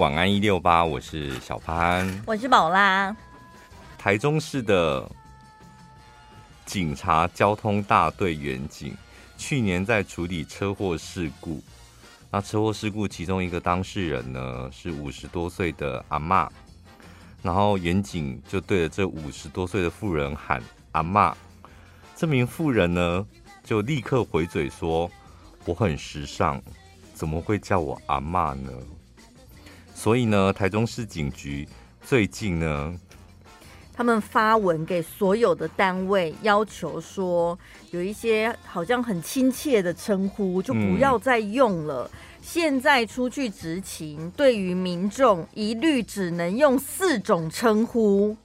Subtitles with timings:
[0.00, 3.16] 晚安一六八，我是小潘，我是宝拉。
[3.96, 5.08] 台中市的
[6.66, 8.92] 警察交通大队员警
[9.36, 11.62] 去年在处理车祸事故，
[12.28, 16.48] 那车祸事故其中一个当事人呢是五十多岁的阿嬷，
[17.40, 21.32] 然后员警就对着这五十多岁的妇人喊阿嬷，
[22.16, 23.24] 这名妇人呢
[23.62, 25.08] 就立刻回嘴说
[25.64, 26.60] ：“我很时尚，
[27.14, 28.72] 怎么会叫我阿嬷呢？”
[30.04, 31.66] 所以呢，台中市警局
[32.02, 32.94] 最近呢，
[33.90, 37.58] 他们发文给所有的单位，要求说
[37.90, 42.06] 有一些好像很亲切的称呼，就不要再用了。
[42.12, 48.36] 嗯、现在出去执勤，对于民众一律只能用四种称呼。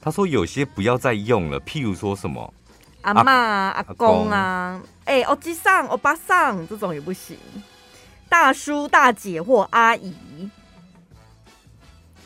[0.00, 2.54] 他说有些不要再用了，譬如说什么
[3.00, 3.32] 阿妈、
[3.70, 7.36] 阿公啊，哎，欧吉桑、欧巴桑这种也不行，
[8.28, 10.14] 大叔、大姐或阿姨。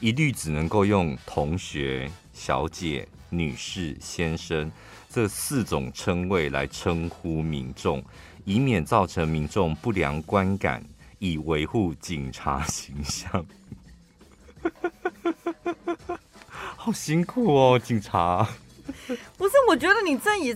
[0.04, 4.70] 一律只能够用同学、小姐、女士、先生
[5.08, 8.04] 这四种称谓来称呼民众，
[8.44, 10.84] 以免造成民众不良观感，
[11.20, 13.46] 以维护警察形象。
[16.76, 18.46] 好辛苦哦，警察！
[19.38, 20.54] 不是，我觉得你这也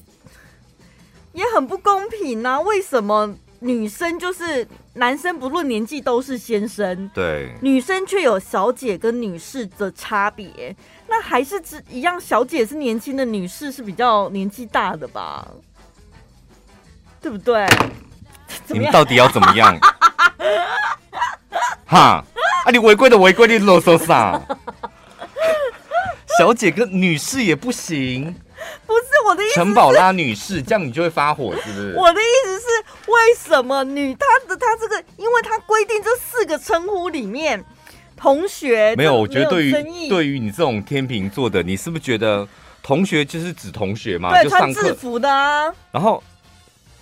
[1.32, 2.60] 也很不公平啊！
[2.60, 3.34] 为什么？
[3.60, 7.10] 女生就是男生，不论年纪都是先生。
[7.12, 10.74] 对，女生却有小姐跟女士的差别。
[11.08, 15.46] 那还是只一样，小姐是年轻的，女士是比较年纪大的吧？
[17.20, 17.66] 对不对？
[18.68, 19.76] 你们到底要怎么样？
[21.84, 22.24] 哈？
[22.64, 24.40] 啊，你违规的违规，你啰嗦啥？
[26.38, 28.34] 小姐跟女士也不行。
[28.86, 31.94] 不是我的意思，陈宝拉女士，这样你就会发火，是不是？
[31.96, 37.64] 我的意思是，为什么女她的她这个，因为她规定这四个称呼里面，
[38.16, 42.46] 同学没有，我觉得对于对于你这种天秤座的，你是不是觉得
[42.82, 44.30] 同学就是指同学嘛？
[44.30, 45.72] 对，穿制服的啊。
[45.92, 46.22] 然后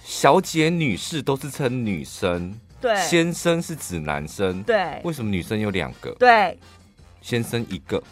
[0.05, 5.01] 小姐、女士都是称女生，对，先生是指男生，对。
[5.05, 6.11] 为什么女生有两个？
[6.19, 6.59] 对，
[7.23, 8.03] 先生一个。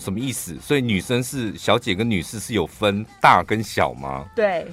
[0.00, 0.56] 什么意思？
[0.60, 4.26] 所以女生是小姐跟女士是有分大跟小吗？
[4.34, 4.66] 对。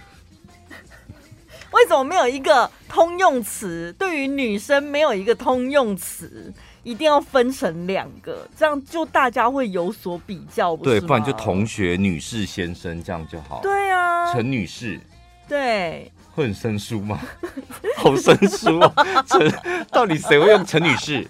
[1.73, 3.93] 为什么没有一个通用词？
[3.99, 6.51] 对于女生没有一个通用词，
[6.81, 10.75] 一定要分成两个，这样就大家会有所比较。
[10.75, 13.59] 不对，不然就同学、女士、先生这样就好。
[13.61, 14.31] 对啊。
[14.31, 14.99] 陈女士。
[15.47, 16.09] 对。
[16.31, 17.19] 会很生疏吗？
[17.97, 18.93] 好生疏啊！
[19.27, 19.51] 陈，
[19.91, 21.27] 到底谁会用陈女士？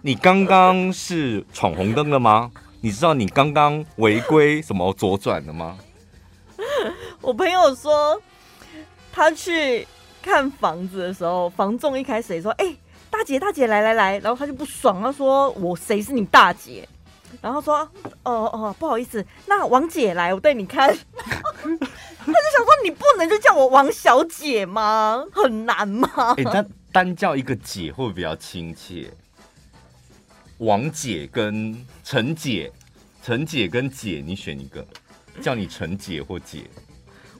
[0.00, 2.50] 你刚刚是闯红灯了吗？
[2.84, 5.78] 你知道你刚刚违规什么左转了吗？
[7.22, 8.20] 我朋友说，
[9.12, 9.86] 他去
[10.20, 12.76] 看房子的时候，房仲一开始也说：“哎、欸，
[13.08, 16.88] 大姐大姐来来来。”然后他就不爽，他说：“我谁是你大姐？”
[17.40, 17.88] 然后说
[18.24, 25.24] ：“哦哦，不好意思，那王姐来，我带你看。” 他就想说：“你不能就叫我王小姐吗？
[25.32, 29.08] 很难吗？”哎、欸，单单叫一个姐会不会比较亲切？
[30.62, 32.70] 王姐跟陈姐，
[33.20, 34.86] 陈姐跟姐，你选一个，
[35.40, 36.60] 叫你陈姐或姐。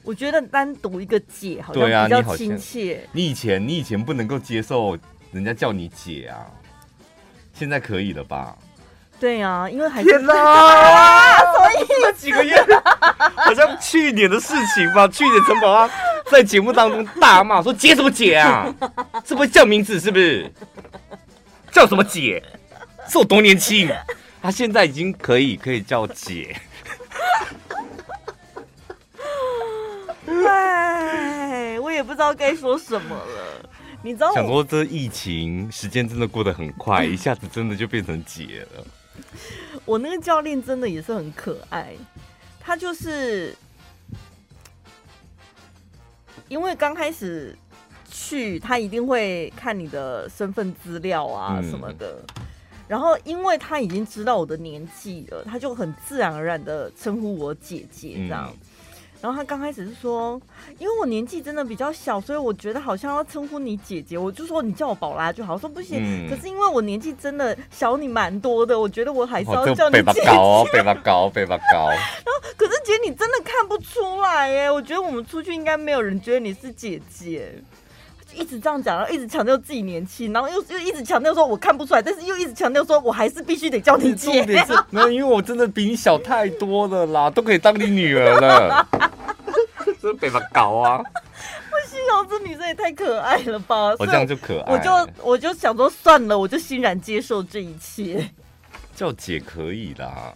[0.03, 3.07] 我觉得单独一个姐好像比较亲切。
[3.13, 4.97] 你以前你以前不能够接受
[5.31, 6.51] 人家叫你姐啊，
[7.53, 8.57] 现在可以了吧？
[9.21, 12.61] 对啊，因为还天哪、 啊，所以这 几个月
[13.37, 15.07] 好像去年的事情吧。
[15.07, 15.89] 去年陈宝拉
[16.29, 18.67] 在节目当中大骂说：“姐什么姐啊？
[19.23, 19.97] 是不是叫名字？
[19.97, 20.51] 是不是
[21.71, 22.43] 叫什么姐？”
[23.09, 23.89] 是我多年轻，
[24.41, 26.55] 他现在已经可以可以叫姐。
[30.47, 33.69] 哎，我也不知道该说什么了。
[34.01, 38.85] 你知道，想说这疫情时间真的过得很快，一下子真的就变成姐了。
[39.85, 41.93] 我那个教练真的也是很可爱，
[42.59, 43.55] 他就是
[46.47, 47.55] 因为刚开始
[48.09, 52.23] 去，他一定会看你的身份资料啊什么的。
[52.37, 52.42] 嗯
[52.93, 58.47] 然后，因为他已经知道我的年纪了，他就很自然而然的称呼我姐姐这样。
[58.53, 58.57] 嗯、
[59.19, 60.39] 然后他刚开始是说，
[60.77, 64.15] 因为我年纪真的比较小，所以我觉得好像要称呼你姐姐。
[64.15, 65.53] 我就说你叫我宝拉就好。
[65.53, 70.25] 我说不行，嗯、可是因为我年纪真的小你蛮多的，我觉得我还是要叫你姐姐。
[70.27, 71.89] 高哦， 背把高，背把高。
[71.89, 74.69] 然后，可是姐你真的看不出来耶。
[74.69, 77.55] 我觉得我们出去应该没有人觉得你是姐姐。
[78.35, 84.45] 一直这样讲，然后一直强调自己年轻，然后又又一直强调说我看不出来，但是又一直强调说我还是必须得叫你姐。
[84.89, 88.87] 没有，因为我真的比你小太多了啦，都可以当你女儿了。
[90.01, 90.97] 这北方搞啊！
[90.97, 93.95] 不行，想这女生也太可爱了吧！
[93.97, 98.29] 我这样就可爱，我就我就想说算了，我就欣然接受这一切。
[98.93, 100.33] 叫姐可以啦，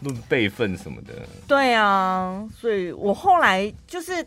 [0.00, 1.12] 论辈分什么的。
[1.46, 4.26] 对啊，所以我后来就是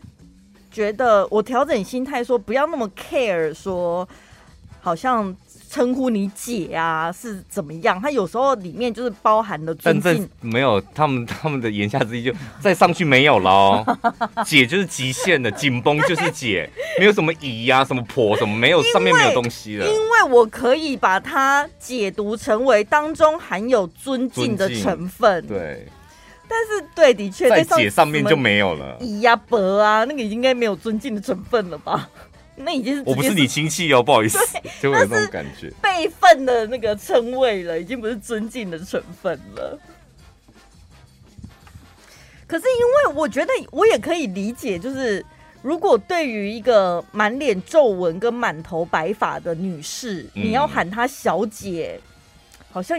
[0.70, 4.08] 觉得我调整心态，说不要那么 care，说
[4.80, 5.34] 好像。
[5.70, 8.00] 称呼你姐啊是怎么样？
[8.02, 13.98] 他有时候里面就是包含了尊敬，没有他们 他们的言下之意就再上去没有了哦。
[14.44, 16.68] 姐就是极限的，紧绷就是姐，
[16.98, 19.86] 没有什么姨呀、啊、什么婆什么，没有上面没有东西了。
[19.86, 25.46] 因为我可以把它解读成为当中含有尊敬的成分。
[25.46, 25.86] 对，
[26.50, 28.96] 但是对，的确在姐上面就没有了。
[28.98, 32.10] 姨呀、伯啊，那个应该没有尊敬的成分了吧？
[32.56, 34.36] 那已经是，是我不是你亲戚哦，不好意思，
[34.82, 39.78] 就会有那种感觉，辈分的那个称谓了，已经不是尊敬的成分了。
[42.48, 45.24] 可是因为我觉得我也可以理解，就是
[45.62, 52.00] 如果对于一个满脸皱纹跟满头白发的女士，嗯，你要喊她小姐，
[52.72, 52.98] 好像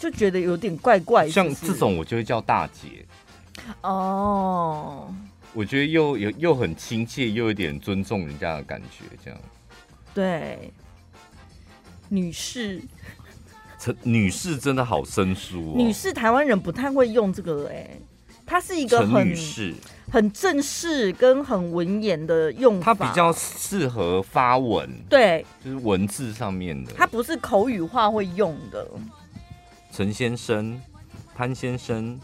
[0.00, 1.28] 就觉得有点怪怪。
[1.28, 3.06] 像这种，我就会叫大姐。
[3.82, 5.14] 哦。
[5.52, 9.40] 我觉得又有又很亲切，又有点尊重人家的感觉，这样。
[10.14, 10.72] 对，
[12.08, 12.80] 女士，
[13.76, 15.74] 陈女士真的好生疏哦。
[15.76, 17.90] 女士，台湾人不太会用这个，哎，
[18.46, 19.34] 它是一个很
[20.08, 28.86] 很正式跟很文言的用法，它比较适合发文，对，就是文字上面的，它不是口语化会用的。
[30.00, 30.80] 陈先生、
[31.34, 32.18] 潘先生，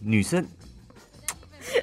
[0.00, 0.46] 女生。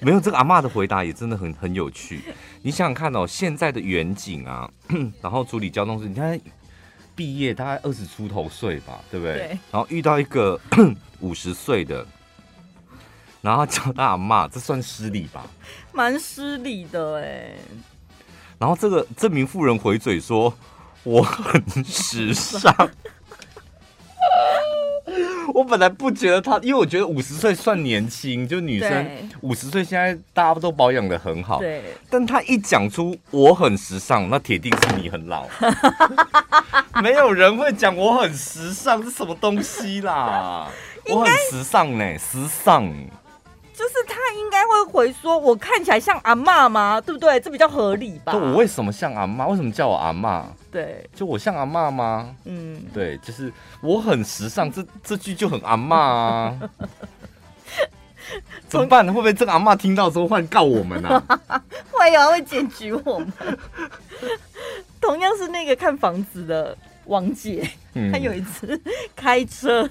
[0.02, 2.20] 没有这个阿嬷的回答也真的很很有趣。
[2.64, 4.68] 你想想看哦，现在的远景啊，
[5.22, 6.42] 然后处理交通事，你看
[7.16, 9.38] 毕业大概二十出头岁吧，对不对？
[9.38, 9.48] 对。
[9.72, 10.60] 然后遇到一个
[11.22, 12.04] 五十岁的，
[13.40, 15.46] 然后叫他阿嬷，这算失礼吧？
[15.94, 17.56] 蛮失礼的哎。
[18.58, 20.52] 然后这个这名妇人回嘴说
[21.06, 22.74] ：“我很时尚。”
[25.60, 29.06] 我本来不觉得她，因为我觉得五十岁算年轻，就女生
[29.42, 31.60] 五十岁现在大家都保养得很好。
[31.60, 31.84] 对。
[32.10, 35.46] 但她一讲出我很时尚，那铁定是你很老。
[37.04, 40.70] 没有人会讲我很时尚，是什么东西啦？
[41.10, 42.90] 我很时尚呢，时尚。
[43.80, 47.00] 就是他应该会回说：“我看起来像阿嬷吗？
[47.00, 47.40] 对不对？
[47.40, 49.48] 这比较合理吧？”我为什么像阿嬷？
[49.48, 50.44] 为什么叫我阿嬷？
[50.70, 52.36] 对，就我像阿嬷吗？
[52.44, 53.50] 嗯，对，就是
[53.82, 56.60] 我很时尚，这这句就很阿嬷啊。
[58.68, 59.14] 怎么办呢？
[59.14, 61.64] 会不会这个阿嬷听到之后会告我们呢、啊？
[61.90, 63.32] 会啊，会检举我们。
[65.00, 67.66] 同样是那个看房子的王姐，
[68.12, 68.78] 她有一次
[69.16, 69.90] 开车，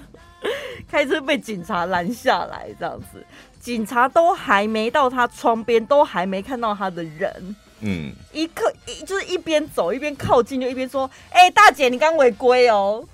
[0.87, 3.25] 开车被警察拦下来，这样子。
[3.59, 7.55] 警察都还没到他窗边，都还没看到他的人。
[7.81, 13.05] 嗯，一刻一就是一边走一边靠近，就一边说：“哎、欸，大姐，你刚违规哦。”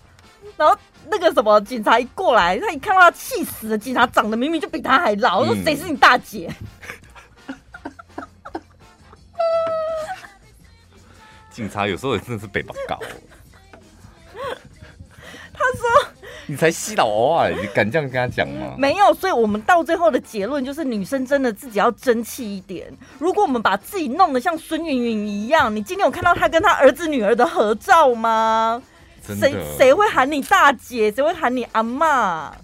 [0.58, 0.78] 然后
[1.10, 3.78] 那个什么警察一过来，他一看到他气死了。
[3.78, 6.52] 警察长得明明就比他还老，我说：“谁是你大姐？”
[11.52, 13.00] 警察有时候也真的是北巴搞。
[15.58, 16.12] 他说。
[16.48, 18.76] 你才吸到偶尔，你敢这样跟他讲吗？
[18.78, 22.94] 没有，所以我们到最后的结论就是，女生真的自己要争气一点。
[23.18, 28.80] 如果我们把自己弄得像孙云云一样，你今天有看到她跟她儿子女儿的合照吗？
[29.24, 31.12] 谁谁会喊你大姐？
[31.12, 32.56] 谁会喊你阿妈？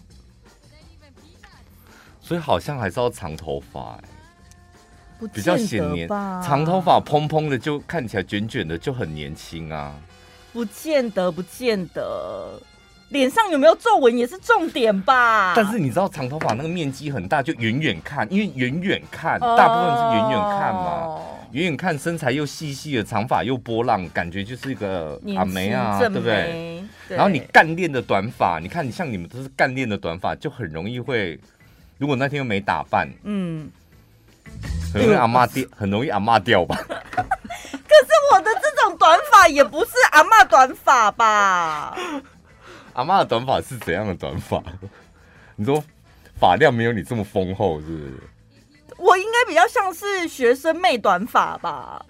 [2.22, 3.98] 所以好像还是要长头发、
[5.22, 6.08] 欸，比较显年。
[6.08, 9.96] 长头发蓬蓬的，就看起来卷卷的，就很年轻啊。
[10.54, 12.62] 不见得，不见得。
[13.12, 15.54] 脸上有没有皱纹也是重点吧？
[15.56, 21.20] 但是你知道长头发那个面积很大，就远远看，因为远远看，大部分是远远看嘛，
[21.52, 26.82] 远远看身材又细细的长发又波浪，感觉就是一个阿梅啊，对不对？
[27.10, 27.18] 对。
[27.18, 31.38] 然后你干练的短发，你看你像你们都是干练的短发，就很容易会，
[31.98, 33.70] 如果那天又没打扮，嗯，
[34.94, 36.78] 很容易阿嬷掉，很容易阿嬷掉吧？
[36.88, 41.98] 可是我的这种短发也不是阿嬷短发吧？
[42.94, 44.62] 阿妈的短发是怎样的短发？
[45.56, 45.84] 你说
[46.40, 48.14] 发量没有你这么丰厚，是不是？
[48.98, 52.06] 我应该比较像是学生妹短发吧。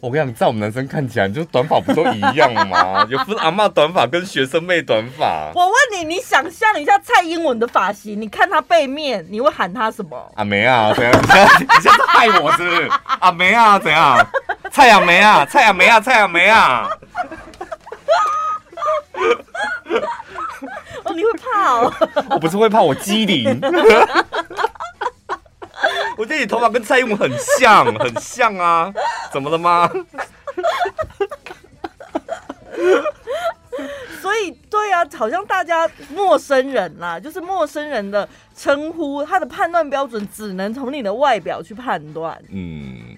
[0.00, 3.04] 我跟你讲，在我们男生看起来，就短发不都一样吗？
[3.10, 5.52] 有分阿妈短发跟学生妹短发。
[5.54, 10.32] 我问你，你想象一下蔡英文的发型，你看她背面，你会喊她什么？
[10.36, 11.12] 阿梅啊，怎样？
[11.20, 12.90] 你现在你现在害我是不是？
[13.20, 14.26] 阿梅啊，怎样？
[14.70, 16.88] 蔡阿梅啊，蔡阿梅啊，蔡阿梅啊。
[21.04, 21.92] 哦，你会怕哦？
[22.30, 23.60] 我不是会怕，我机灵。
[26.16, 28.92] 我觉得你头发跟蔡英文很像，很像啊，
[29.32, 29.90] 怎么了吗？
[34.20, 42.38] 所以，对啊，好像大家陌生人啦，就是陌生人的称呼，他的判断标准只能从你的外表去判断。
[42.50, 43.16] 嗯，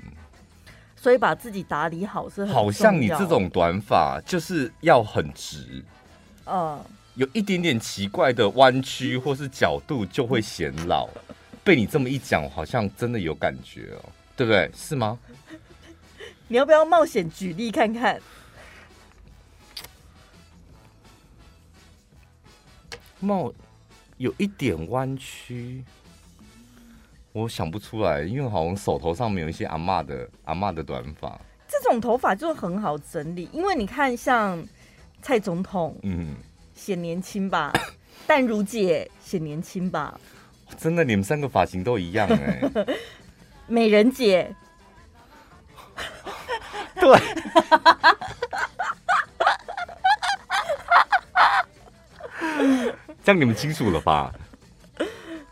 [0.94, 2.62] 所以把自己打理好是很重要。
[2.62, 5.84] 好像你这种短发就是要很直，
[6.46, 6.84] 嗯，
[7.14, 11.08] 有一点点奇怪的弯曲或是角度就会显老。
[11.64, 14.70] 被你这么一讲，好像真的有感觉哦，对不对？
[14.74, 15.16] 是吗？
[16.48, 18.20] 你要不要冒险举例看看？
[23.20, 23.54] 冒
[24.16, 25.84] 有一点弯曲，
[27.30, 31.40] 我想不出来，因为好像手头上面有一些阿妈的阿妈的短发。
[31.68, 34.60] 这种头发就很好整理，因为你看，像
[35.22, 36.34] 蔡总统，嗯，
[36.74, 37.72] 显年轻吧；
[38.26, 40.20] 淡如姐显年轻吧。
[40.76, 42.98] 真的，你们三个发型都一样哎、欸。
[43.68, 44.54] 美人姐，
[47.00, 47.18] 对。
[53.24, 54.32] 这样你们清楚了吧？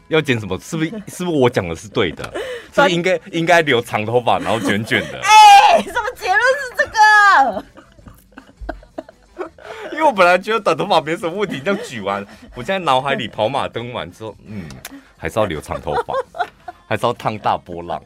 [0.09, 0.59] 要剪什么？
[0.59, 0.91] 是不是？
[1.07, 2.35] 是不是我讲的是对的？
[2.73, 5.21] 所以应该应该留长头发，然后卷卷的。
[5.23, 7.65] 哎、欸，什么结论是这个？
[10.01, 14.65] 因为我本来觉得短头发没什么问题，这样举完，我现在脑海里跑马灯完之后，嗯，
[15.19, 16.15] 还是要留长头发，
[16.89, 18.03] 还是要烫大波浪。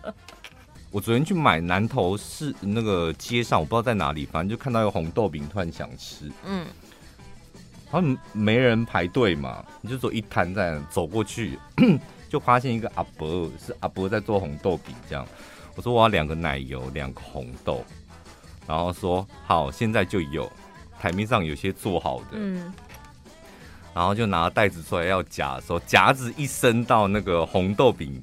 [0.91, 6.67] 我昨天去买南头市那个街上，我不知道在哪里，反正就看到一个红豆饼，突然想吃，嗯。
[7.93, 11.57] 然后没人排队嘛，你就走一摊在走过去，
[12.29, 15.25] 就发现一个阿伯，是阿伯在做红豆饼这样。
[15.77, 17.85] 我说我要两个奶油，两个红豆，
[18.67, 20.51] 然后说好，现在就有。
[21.05, 22.73] 台面上有些做好的，嗯，
[23.95, 28.23] 然后就拿袋子出来要夹的时候，夹子一伸到那个红豆饼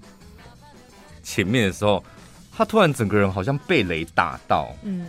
[1.22, 2.04] 前面的时候，
[2.52, 5.06] 他突然整个人好像被雷打到，嗯，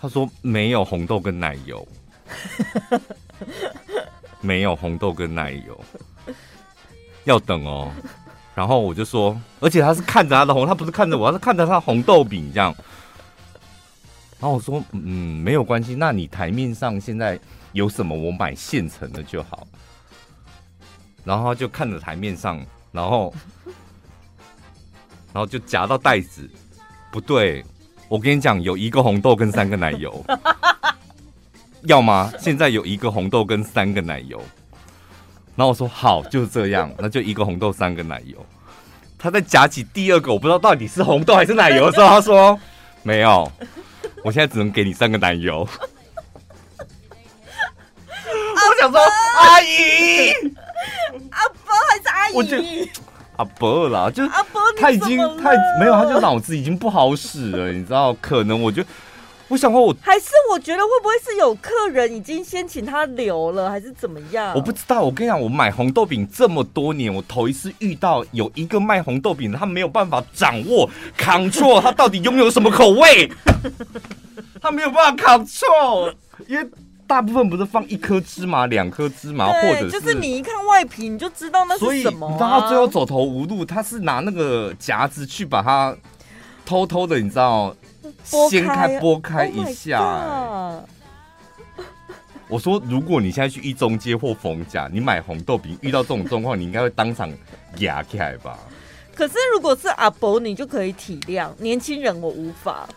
[0.00, 1.84] 他说没有红豆跟奶油。
[4.40, 5.84] 没有红豆跟奶油，
[7.24, 7.90] 要等哦。
[8.54, 12.72] 然后我就说，而且他是看着他的红，他不是看着我，他是看着他红豆饼这样。
[14.40, 15.94] 然后我说，嗯，没有关系。
[15.94, 17.38] 那你台面上现在
[17.72, 18.16] 有什么？
[18.16, 19.66] 我买现成的就好。
[21.24, 23.34] 然后他就看着台面上，然后，
[25.32, 26.48] 然后就夹到袋子。
[27.10, 27.64] 不对，
[28.08, 30.24] 我跟你讲，有一个红豆跟三个奶油。
[31.82, 32.32] 要吗？
[32.38, 34.38] 现在有一个红豆跟三个奶油，
[35.54, 38.44] 然后我说好，就是这样，那就一个红豆三个奶油。
[39.16, 42.58] 他在夹起第二个，我不知道到底是红豆还是奶油的时候，他说
[43.02, 43.50] 没有，
[44.24, 45.68] 我现在只能给你三个奶油。
[48.30, 49.00] 我想说
[49.38, 50.32] 阿姨，
[51.30, 52.34] 阿伯还是阿姨？
[52.34, 52.56] 我就
[53.36, 58.12] 阿伯啦，就是阿伯，他已经太没有，他就脑子已经不好使了，你知道？
[58.20, 58.82] 可能我就。
[59.48, 64.52] 我想过，我还是我觉得会不会是有客人已经先请他留了，还是怎么样？
[64.54, 65.00] 我不知道。
[65.00, 73.30] 我跟你讲，我买红豆饼这么多年，我头一次遇到有一个卖红豆饼的，他没有办法掌握 control，他到底拥有什么口味？
[74.60, 76.12] 他没有办法 control，
[76.46, 76.68] 因为
[77.06, 82.32] 大部分不是放一颗芝麻、两颗芝麻，或者是就是你一看外皮你就知道那是什么啊。
[82.32, 85.96] 你知道他最后走投无路，他是拿那个夹子去把它
[86.66, 87.74] 偷偷的，你知道。
[88.24, 90.82] 掀开拨开一下，欸，
[92.48, 97.30] 我说，如果你现在去一中街或逢甲，你买红豆饼遇到这种状况，你应该会当场
[97.78, 98.58] 压起来吧？
[99.14, 102.88] 可是如果是阿伯，你就可以体谅，年轻人我无法。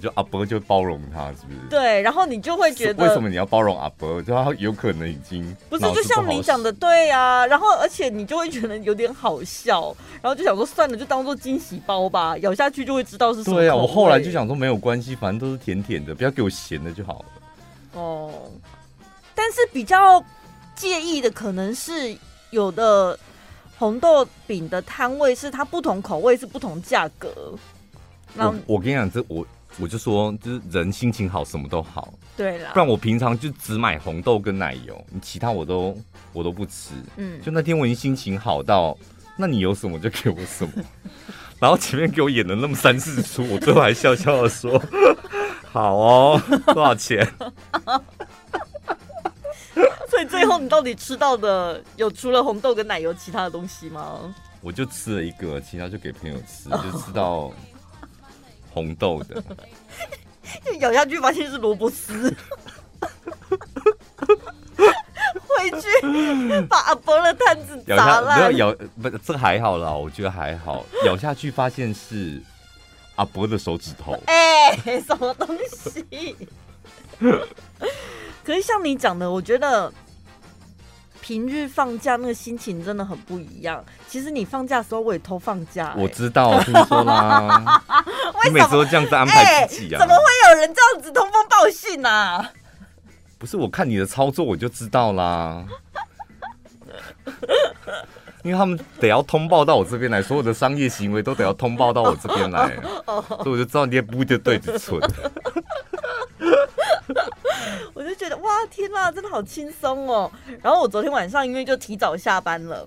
[0.00, 1.58] 就阿伯就包容他，是不是？
[1.70, 4.20] 对，然后你就会觉得为什么你要包容阿伯？
[4.20, 7.46] 就他有可能已经不是，就像你讲的，对啊。
[7.46, 13.56] 然后而且你就会觉得有点好笑，然后就想说算了，就当做惊喜包吧，咬下去就会知道是什么。
[13.56, 17.24] 对啊，我后来就想说没有关系，反正都是甜甜的，不要给我咸的就好了。
[17.94, 18.50] 哦，
[19.34, 20.22] 但是比较
[20.74, 22.14] 介意的可能是
[22.50, 23.18] 有的
[23.78, 27.56] 红豆饼的摊位是它不同口味是不同价格。
[28.36, 29.46] 我我跟你讲，这我。
[29.78, 32.14] 我就说，就是人心情好，什么都好。
[32.36, 35.98] 对了，不然我平常就只买红豆跟奶油，你其他我都
[36.32, 36.92] 我都不吃。
[37.16, 38.96] 嗯，就那天我已经心情好到，
[39.36, 40.72] 那你有什么就给我什么。
[41.58, 44.80] 然后前面给我演了那么三四出，我最后还笑笑的说
[45.72, 47.26] ：“好哦，多少钱？”
[50.08, 54.34] 所以最后你到底吃到的有除了红豆跟奶油其他的东西吗？
[54.60, 57.50] 我就吃了一个，其他就给朋友吃，就吃到。
[58.74, 59.42] 红豆的，
[60.80, 62.34] 咬下去发现是萝卜丝，
[65.46, 65.86] 回去
[66.68, 70.84] 把阿伯的摊子咬下没有咬，不，这还好啦，我觉得还好。
[71.06, 72.42] 咬下去发现是
[73.14, 76.36] 阿伯的手指头， 哎、欸，什么东西？
[78.44, 79.90] 可是像你讲的，我觉得
[81.24, 83.82] 平日放假那个心情真的很不一样。
[84.06, 85.94] 其实你放假的时候，我也偷放假、欸。
[85.96, 87.82] 我知道，听说啦。
[88.44, 89.96] 你每次都这样子安排自己啊？
[89.96, 92.50] 欸、怎么会有人这样子通风报信啊？
[93.38, 95.64] 不是，我看你的操作我就知道啦。
[98.44, 102.76] 因为他们得要通报到我这边来，所有的商业行为都得要通报到我这边来，
[103.06, 105.00] 所以我就知道你也不会对着蠢。
[108.44, 110.30] 哇，天哪，真的好轻松哦。
[110.62, 112.86] 然后我昨天晚上因为就提早下班了，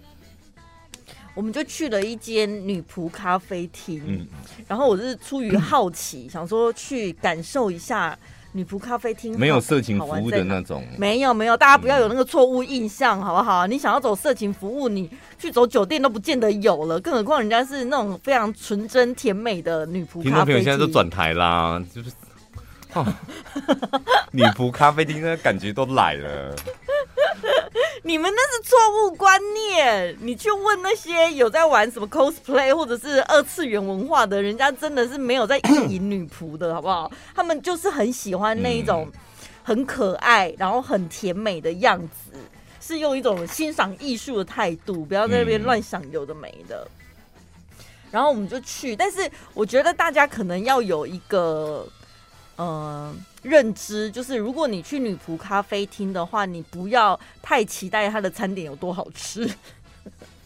[1.33, 4.01] 我们就去了一间女仆咖啡厅。
[4.05, 4.27] 嗯，
[4.67, 8.17] 然后我是出于好奇， 想说去感受一下。
[8.53, 13.67] 女仆咖啡厅没有色情服务的那种，没有没有，大家不要有那个错误印象，好不好？
[13.67, 20.23] 你想要走色情服务，你去走酒店都不见得有了，更何况人家是那种非常纯真甜美的女仆咖啡厅。
[20.23, 22.13] 听众朋友现在都转台啦，就是，哦、
[24.31, 26.55] 女仆咖啡厅的感觉都来了。
[28.03, 37.11] 你们那是错误观念，你去问那些有在玩什么 cosplay 或者是二次元文化的人家，真的是没有在意淫女仆的，好不好？
[37.35, 39.11] 他们就是很喜欢那一种
[39.63, 42.31] 很可爱，然后很甜美的样子，
[42.79, 46.87] 是用一种欣赏艺术的态度，不要在那边乱想有的没的。
[48.09, 51.85] 然后我们就去，但是我觉得大家可能要有一个，
[52.57, 53.17] 嗯。
[53.43, 59.49] 认知就是，如果你去女仆咖啡厅的话，你不要太期待它的餐点有多好吃。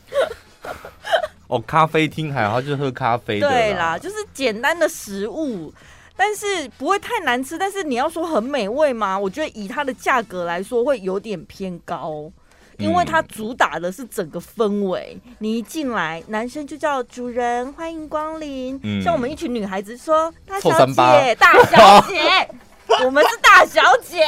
[1.47, 3.39] 哦，咖啡厅还好，就是喝咖啡。
[3.39, 5.73] 对啦，就是简单的食物，
[6.15, 7.57] 但是不会太难吃。
[7.57, 9.17] 但是你要说很美味吗？
[9.17, 12.31] 我觉得以它的价格来说，会有点偏高，
[12.81, 15.19] 因为它主打的是整个氛围。
[15.25, 22.19] 嗯、你一进来，男生就叫主人欢迎光临，嗯、像我们一群女孩子说大小姐，大小姐。
[23.05, 24.21] 我们是大小姐，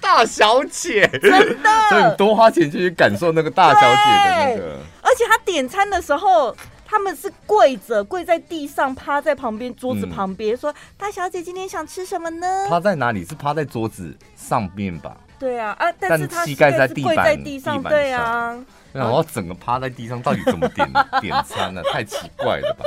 [0.00, 4.78] 大小姐，真的，所以你多花钱就去感受那个大小姐的那个。
[5.00, 13.24] 而且他点餐的时候，他们是跪着跪在地上，趴在旁边桌子旁边，嗯、说：“大小姐今天想吃什么呢？”趴在哪里？
[13.24, 15.16] 是趴在桌子上面吧？
[15.38, 18.56] 对啊，啊，但是他膝盖在地板，跪在地上，对啊。
[18.92, 20.88] 然后整个趴在地上，到底怎么点
[21.20, 21.82] 点餐呢？
[21.92, 22.84] 太奇怪了吧？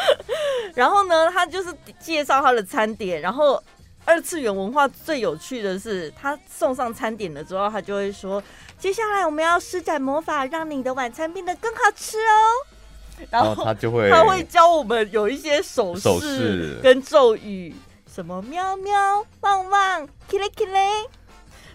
[0.74, 3.20] 然后呢，他就是介绍他的餐点。
[3.20, 3.62] 然后
[4.04, 8.42] 二次元文化最有趣的是，他送上餐点了之后，他就会说
[8.78, 12.34] ：“接下来我们要施展魔法，让你的晚餐变得更好吃哦。”
[13.30, 17.74] 然后他就会他会教我们有一些手势跟咒语，
[18.12, 21.06] 什么喵喵、旺旺、kili kili。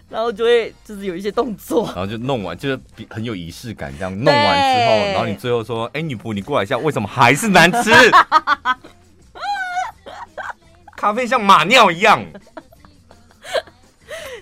[0.08, 3.92] 然后就会就是有一些动作，然后就弄完，就是很有仪式感。
[3.98, 7.90] 这样弄完之后，然后你最后说：“哎，女仆，你过来一下，为什么还是难吃？
[10.96, 12.24] 咖啡像马尿一样。”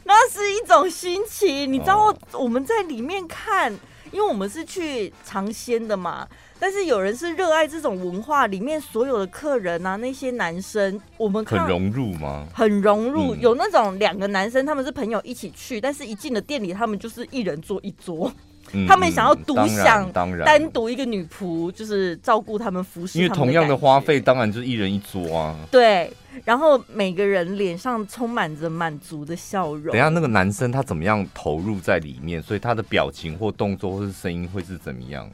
[0.07, 3.73] 那是一种心情，你知道我们在里面看，
[4.13, 6.29] 因为我们是去尝鲜的嘛。
[6.65, 12.47] 但是有人是热爱这种文化，里面所有的客人啊，那些男生，我们看很融入吗？
[12.55, 18.33] 很融入，嗯、有那种两个男生，他们是朋友一起去，但是一进了店里，他们就是一人坐一桌，
[18.73, 25.55] 嗯、他们想要独享，当然单独一个女仆就是照顾他们服侍，因为同样的花费，当然就是一人一桌啊。
[25.71, 26.11] 对，
[26.47, 29.93] 然后每个人脸上充满着满足的笑容。
[29.93, 35.31] 等一下那个男生他怎么样投入在里面，所以他的表情或动作或是声音会是怎么样？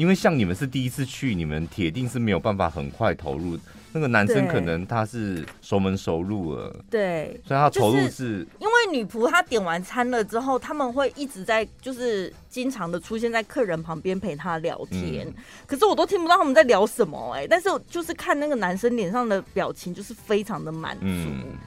[0.00, 3.58] 因为像你们是第一次去，你们铁定是没有办法很快投入。
[3.92, 15.28] 那个男生可能他是熟门熟路了，对，所以他投入是，是因为女仆她点完餐了之后，他们会一直在就是经常的出现在客人旁边陪他聊天。
[15.28, 15.34] 嗯、
[15.66, 21.58] 可是我都听不到他们在聊什么哎、欸，但是就是看那个男生脸上的表情，就是非常的满足，嗯、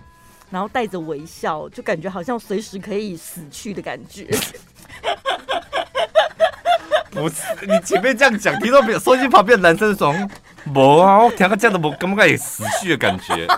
[0.49, 4.27] 然后带着微笑，就感觉好像随时可以死去的感觉。
[7.23, 8.99] 不是你前面这样讲，听到没有？
[8.99, 10.13] 手机旁边的男生说
[10.75, 13.47] ：“无啊，我听个这样都无，感觉有死去的感觉。”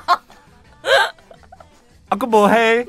[2.09, 2.85] 啊，个无黑，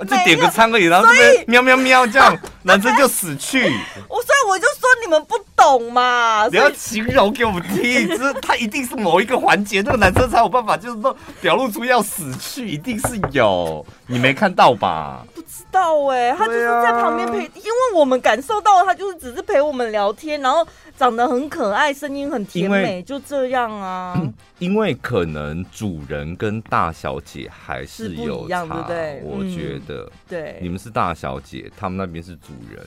[0.00, 3.64] 就点个餐而已，然后这边喵喵喵这样， 男生就死去。
[4.08, 15.22] 我所以我就说你们不懂嘛，你要形容给我们听，就是他一定是某一个环节，那个男生才有办法，就是说表露出要死去，一定是有，你没看到吧？
[15.48, 24.14] 知道哎、欸，他就是在旁边陪，啊、因为我们感受到他就是只是陪我们聊天，然后长得很可爱，声音很甜美，就这样啊。
[24.60, 29.22] 因为可能主人跟大小姐还是有差，对不对？
[29.24, 32.86] 我觉得，嗯、对，你们是大小姐，他们那边是主人，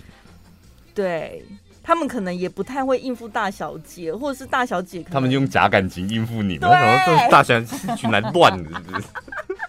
[0.94, 1.44] 对。
[1.84, 6.70] 他们可能也不太会应付大小姐，或者是大小姐，他们用假感情应付你们。
[6.70, 9.08] 然后这大小姐是群来乱的，是不是？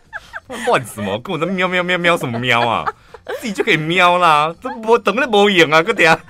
[0.66, 1.18] 乱什么？
[1.20, 2.84] 跟我在喵喵喵喵什么喵啊？
[3.40, 6.18] 自己就可以喵啦，这不等那没影啊，哥嗲。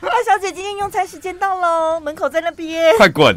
[0.00, 3.36] 大小姐今天用餐时间到喽，门口在那边，快滚！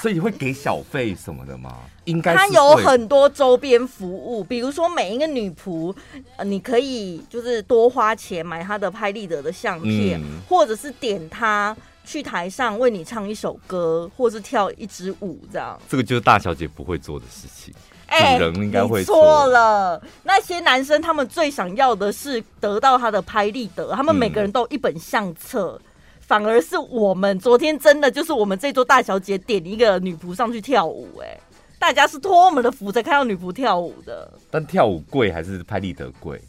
[0.00, 1.76] 所以你会给小费什么的吗？
[2.04, 2.34] 应该。
[2.34, 5.94] 它有很多周边服务，比如说每一个女仆，
[6.36, 15.80] 呃，你可以就是多花钱买她的拍立得的相片，嗯、或者是点她去台上为你唱一首歌，或是跳一支舞，这样。
[15.88, 17.74] 这个就是大小姐不会做的事情，
[18.08, 19.04] 欸、人应该会。
[19.04, 25.80] 错了，那些男生他们最想要的是得到他的拍立得，他们每个人都有一本相册。
[25.84, 25.86] 嗯
[26.30, 31.36] 反而是我们昨天真的就是我们这桌大小姐点一个女仆上去跳舞，哎，
[31.76, 34.32] 大家是托我们的福才看到女仆跳舞的。
[34.48, 36.40] 但跳舞贵还是拍立得贵？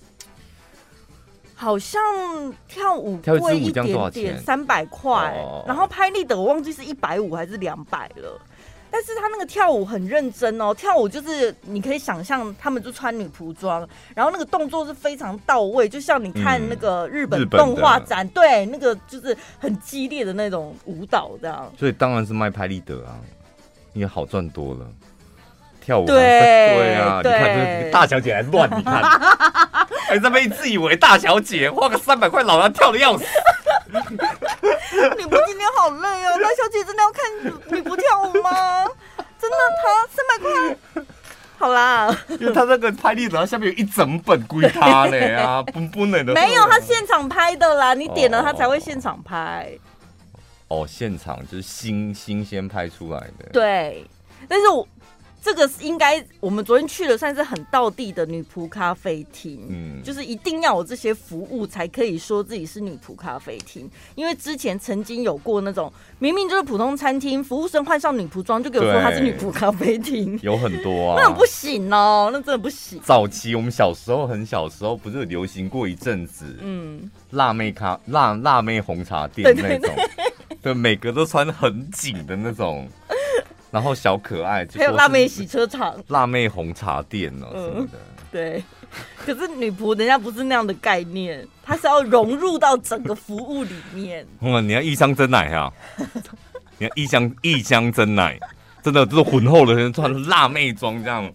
[1.61, 2.01] 好像
[2.67, 5.31] 跳舞贵一点点，三百块，
[5.67, 8.41] 然后拍立得我忘记是一百五还是两百了。
[8.89, 21.71] 但是他那个跳舞很认真哦，跳舞就是你可以想象，他们就穿女仆装，然后那个动作是非常到位，就像你看那个日本动画展，嗯、对，那个就是很激烈的那种舞蹈这样。
[21.77, 23.19] 所以当然是卖拍立得啊，
[23.93, 24.87] 因为好赚多了。
[25.79, 29.01] 跳舞对对啊，对你看这大小姐还乱，你看，
[30.11, 33.23] 哎，这边自以为大小姐，花个三百块，老娘跳的要死。
[35.17, 37.23] 你不今天好累哦， 大小姐真的要看
[37.73, 38.85] 你不跳舞吗？
[39.39, 41.05] 真的，他三百块，
[41.57, 49.71] 好啦，因为他那个拍立得下面有一整本归他嘞啊， 不不能的，没有，他现场拍的啦，你点了他才会现场拍。
[50.67, 54.05] 哦，现场就是新新鲜拍出来的，对，
[54.49, 54.85] 但是我。
[55.41, 59.65] 这个是应该我们昨天去了，算是很道地的女仆咖啡厅。
[59.69, 63.89] 嗯，就是一定要有这些服务才可以说自己是女仆咖啡厅。
[64.13, 72.99] 因为之前曾经有过那种明明就是普通餐厅，服务生换上女仆装就给我说她是女仆咖啡厅， 有很多啊，那很不行哦，那真的不行。
[73.03, 79.95] 早期我们小时候很小时候不是流行过一阵子，嗯，辣妹咖辣辣妹红茶店那种，
[80.61, 82.87] 对，每个都穿很紧的那种。
[83.71, 87.97] 然后小可爱，还有辣妹洗车场、 辣妹红茶店哦、嗯、什么的。
[88.29, 88.63] 对，
[89.17, 94.25] 可是女仆人家不是那样的概念，她是要融入到整个服务里面。
[94.41, 95.73] 哇，你要一箱真奶哈，
[96.77, 98.37] 你要一箱一箱真奶，
[98.83, 101.25] 真的就是浑厚的人穿辣妹装这样。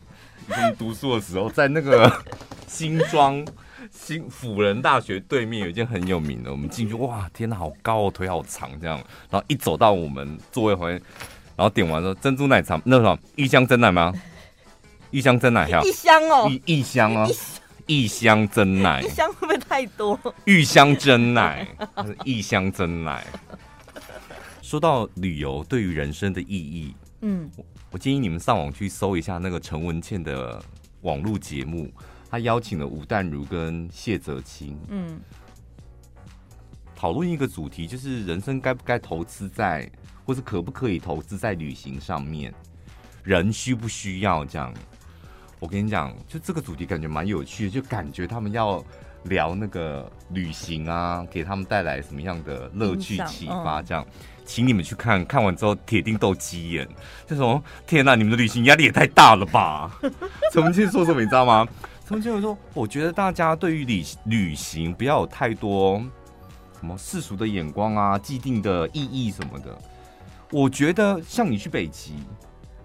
[0.48, 2.10] 以前读书的时候，在那个
[2.66, 3.44] 新庄
[3.90, 8.96] 新辅仁大学对面有一间很有名的，我们进去哇，天哪，好高哦，腿好长这样。
[9.30, 11.00] 然后一走到我们座位旁边。
[11.56, 14.12] 然后点完之后，珍珠奶茶那什么一箱真奶吗？
[15.10, 17.28] 一箱真奶，一箱哦，一一箱哦，
[17.86, 20.18] 一箱真奶，一箱会不会太多？
[20.44, 21.66] 玉香真奶，
[22.24, 23.24] 一箱真奶。
[24.60, 27.48] 说到旅游对于人生的意义，嗯，
[27.90, 30.62] 我建议你们上网去搜一下那个陈文茜的
[31.02, 31.90] 网络节目，
[32.28, 35.20] 他邀请了吴淡如跟谢泽清，嗯，
[36.96, 39.90] 讨论一个主题，就是人生该不该投资在。
[40.26, 42.52] 或是可不可以投资在旅行上面？
[43.22, 44.74] 人需不需要这样？
[45.58, 48.84] 我跟你讲，就这个主题感觉蛮有趣的，就感觉他们要
[49.24, 53.80] 聊那个旅行啊，给他们带来什么样的乐趣启发？
[53.82, 54.06] 这样，
[54.44, 56.86] 请你们去看看完之后，铁定斗鸡眼。
[57.26, 59.98] 这种天哪，你们的旅行压力也太大了吧？
[60.52, 61.66] 陈文茜说什么你知道吗？
[62.06, 65.98] 陈文茜说，我觉得大家对于旅旅行不要有太多
[66.78, 69.76] 什么世俗的眼光啊，既定的意义什么的。
[70.50, 72.14] 我觉得像你去北极，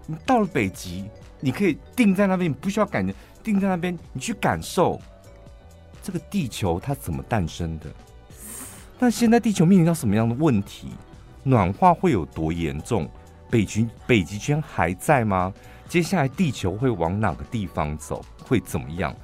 [0.06, 1.04] 你到了北极，
[1.40, 5.00] 你可以定在那边，你不需要感觉定在那边，你去感受
[6.02, 7.86] 这个地球它怎么诞生的。
[8.98, 10.88] 那现在地球面临到什么样的问题？
[11.44, 13.08] 暖化会有多严重？
[13.50, 15.52] 北极北极圈还在吗？
[15.88, 18.24] 接下来地球会往哪个地方走？
[18.44, 19.14] 会怎么样？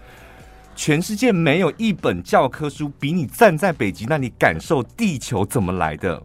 [0.76, 6.22] 全世界没有一本教科书比你站在北极那里感受地球怎么来的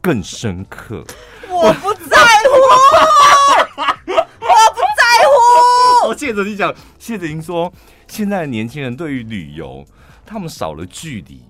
[0.00, 1.04] 更深刻。
[1.54, 2.16] 我不在
[2.50, 2.54] 乎，
[4.10, 6.08] 我不在乎。
[6.08, 7.72] 我谢哲你讲，谢哲您说，
[8.08, 9.84] 现在的年轻人对于旅游，
[10.26, 11.40] 他们少了距离。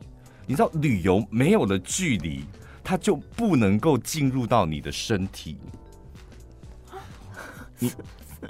[0.46, 2.44] 你知道，旅游没有了距离，
[2.84, 5.56] 他就不能够进入到你的身体。
[7.80, 7.90] 你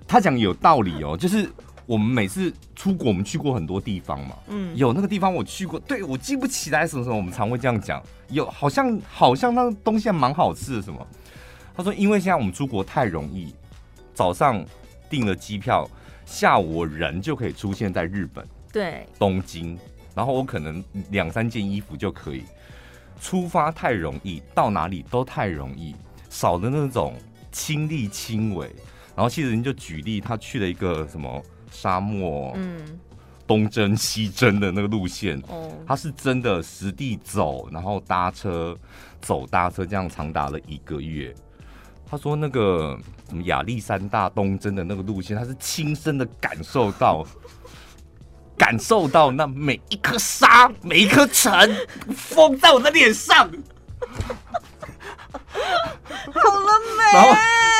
[0.06, 1.48] 他讲有道理哦，就是
[1.86, 8.02] 我们每次出国，我们去过很多地方嘛，嗯，有那个地方我去过，对，我记不起来什么什么，我们常会这样讲。
[8.28, 11.06] 有好像好像那个东西还蛮好吃的，什么？
[11.76, 13.52] 他说，因为现在我们出国太容易，
[14.14, 14.64] 早上
[15.10, 15.88] 订了机票，
[16.24, 19.76] 下午我人就可以出现在日本，对，东京，
[20.14, 22.44] 然后我可能两三件衣服就可以
[23.20, 25.96] 出发，太容易，到哪里都太容易，
[26.30, 27.14] 少的那种
[27.50, 28.70] 亲力亲为。
[29.16, 32.98] 然后其实人就举例，他去了一个什么沙漠，嗯，
[33.46, 38.76] 东征西征的那个路线，哦，他是真的实地走，然后搭车
[39.20, 41.34] 走搭车，这样长达了一个月。
[42.14, 42.96] 他说那个
[43.28, 47.26] 什么亚历山大东征的那个路线，他是亲身的感受到，
[48.56, 51.76] 感受到那每一颗沙，每一颗尘，
[52.14, 53.50] 风在我的脸上。
[55.44, 57.18] 好了没？
[57.18, 57.34] 然后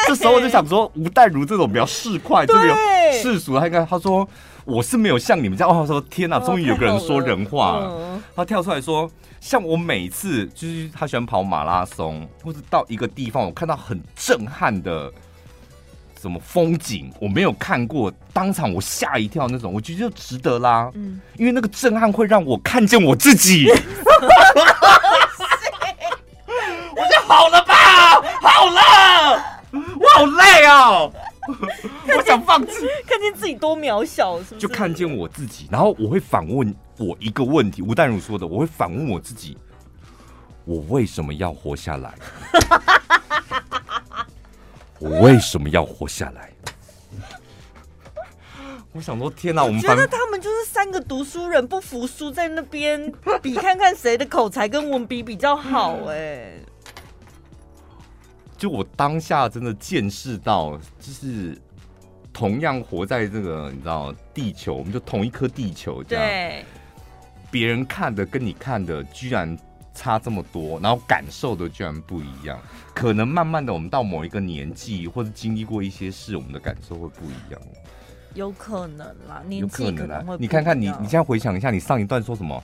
[0.08, 2.76] 这时候我就想说，吴淡如这种比较市侩，这种
[3.12, 3.56] 世俗。
[3.56, 4.28] 他应该他说
[4.64, 5.72] 我是没有像你们这样。
[5.72, 7.86] 哦，他说天哪，终于有个人说人话了。
[7.86, 9.08] 了他跳出来说，
[9.44, 15.12] 像我每次就是他喜欢跑马拉松，或者到一个地方，我看到很震撼的
[16.18, 20.90] 什么风景，我没有看过，当场我吓一跳那种，我觉得就值得啦。
[20.94, 23.68] 嗯，因为那个震撼会让我看见我自己。
[26.96, 27.74] 我就好了吧，
[28.40, 31.12] 好了，我好累哦，
[32.16, 32.72] 我想放弃，
[33.06, 34.58] 看见自己多渺小，是不是？
[34.60, 39.56] 就看见我自己，然后我会反问我一个问题，吴淡如说的，我会反问我自己，
[40.64, 42.14] 我为什么要活下来？
[45.00, 46.50] 我为什么要活下来？
[48.92, 49.64] 我想说，天哪！
[49.64, 53.12] 我们觉得他们就是三个读书人不服输，在那边
[53.42, 56.52] 比看看谁的口才跟文笔比较好，哎。
[58.56, 61.60] 就我当下真的见识到，就是
[62.34, 66.26] 同样活在这个你知道地球，我们就同一颗地球这样。
[66.26, 66.64] 对。
[67.50, 69.56] 别人看的跟你看的居然
[69.94, 72.60] 差这么多，然后感受的居然不一样。
[72.92, 77.60] 可能慢慢的，我们到某一个年纪或者经历过一些事，我们的感受会不一样。
[78.34, 80.36] 有可能啦，年纪可能会。
[80.40, 82.60] 你看看你，你现在回想一下，你上一段说什么？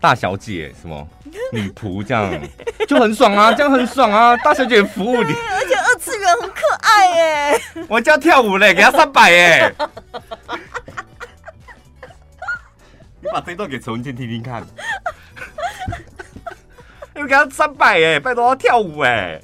[0.00, 1.08] 大小姐什么
[1.52, 2.32] 女仆这样
[2.86, 4.36] 就很爽啊，这样很爽啊！
[4.38, 7.60] 大小姐服务你，而且二次元很可爱耶！
[7.88, 9.74] 我叫跳舞嘞，给他三百耶！
[13.20, 14.64] 你把这段给陈文健听听看，
[17.16, 19.40] 又给他三百耶，拜托要跳舞哎！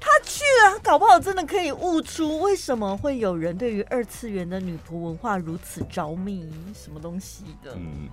[0.00, 7.72] 他去了，搞不好真的可以悟出为什么会有人对于二次元的女仆文化如此着迷，什么东西的？
[7.74, 8.08] 嗯。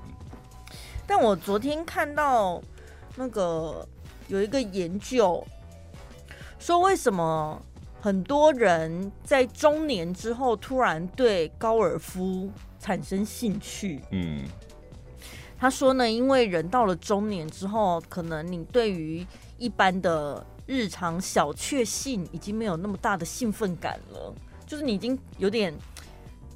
[1.05, 2.61] 但我昨天看到
[3.15, 3.87] 那个
[4.27, 5.45] 有一个研究
[6.59, 7.61] 说，为什么
[8.01, 14.01] 很多人在中年之后突然对高尔夫产生兴趣？
[14.11, 14.43] 嗯，
[15.59, 19.25] 他说呢，因为人到了中年之后，可能你对于
[19.57, 24.33] 一般的日常小确幸已经没有那么大的兴奋感了，
[24.65, 25.73] 就是你已经有点。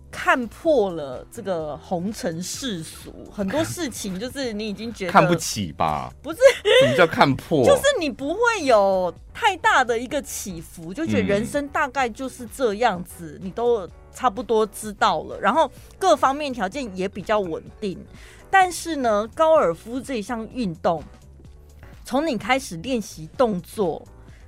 [0.09, 6.11] 看破了这个红尘世俗，很多事情就是你已经觉得看不起吧？
[6.21, 6.39] 不是，
[6.81, 7.65] 什么叫看破？
[7.65, 17.97] 就是你不会有太大的一个起伏，就觉得人生大概就是这样子，你都差不多知道了，然后各方面条件也比较稳定。
[18.49, 21.03] 但是呢，高尔夫这一项运动，
[22.05, 24.07] 从你开始练习动作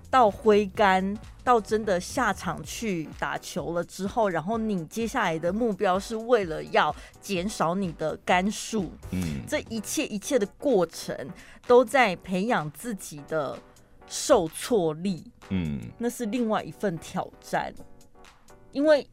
[0.10, 1.18] 到挥杆。
[1.50, 11.28] 到真的下场去打球了之后，然后你接下来的目标是为了要减少你的杆数，嗯，这一切一切的过程
[11.66, 13.58] 都在培养自己的
[14.08, 17.74] 受挫力，嗯，那是另外一份挑战，
[18.72, 19.08] 因为。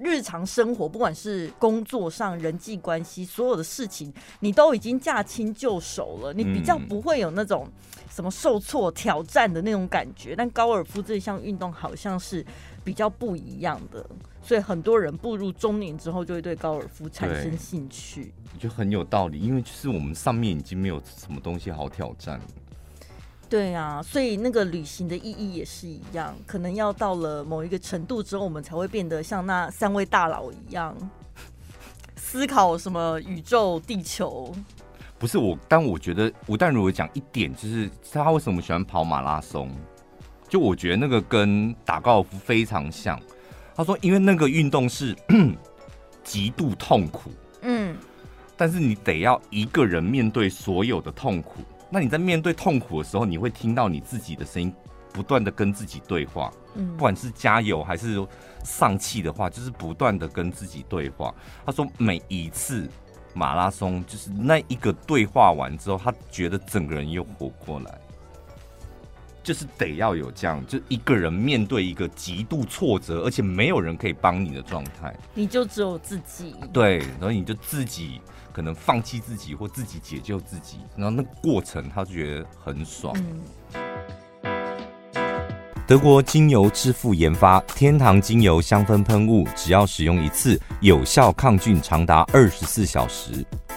[0.00, 7.68] 日常生活，不管是工作上、人际关系，所有的事情，你都已经驾轻就熟了，你比较不会有那种
[8.10, 10.34] 什么受挫、挑战的那种感觉。
[10.36, 12.44] 但高尔夫这项运动好像是
[12.84, 14.04] 比较不一样的，
[14.42, 18.32] 所以很多人步入中年之后，就会对高尔夫产生兴趣。
[18.52, 22.40] 我觉得很有道理，因为就是我们上面已经没有什么东西好挑战。
[23.48, 30.96] 对啊，所以那个旅行的意义也是一样，可能要到了某一个程度之后，我们才会变得像那三位大佬一样，
[32.16, 34.52] 思考什么宇宙、地球。
[35.18, 39.70] 不是我，但我觉得吴淡如有讲一点，就是他为什么喜欢跑马拉松？
[40.48, 43.18] 就我觉得那个跟打高尔夫非常像。
[43.76, 45.14] 他说，因为那个运动是
[46.24, 47.30] 极度痛苦，
[47.62, 47.96] 嗯，
[48.56, 51.60] 但是你得要一个人面对所有的痛苦。
[51.88, 54.72] 那你在面对痛苦的时候，你会听到你自己的声音，
[55.12, 58.26] 不断的跟自己对话，嗯，不管是加油还是
[58.64, 61.34] 丧气的话，就是不断的跟自己对话。
[61.64, 62.88] 他说每一次
[63.34, 67.98] 马拉松，就是那一个对话完之后，他觉得整个人又活过来。
[69.42, 76.52] 就是得要有这样，就一个人面对一个极度挫折，而且没有人可以帮你的状态，你就只有自己。
[76.72, 78.20] 对，然后你就自己
[78.56, 83.14] 可能放弃自己，或自己解救自己，然后那过程他就觉得很爽。
[85.86, 93.30] 德国精油之父研发天堂精油香氛喷雾，只要使用一次，有效抗菌长达二十四小时。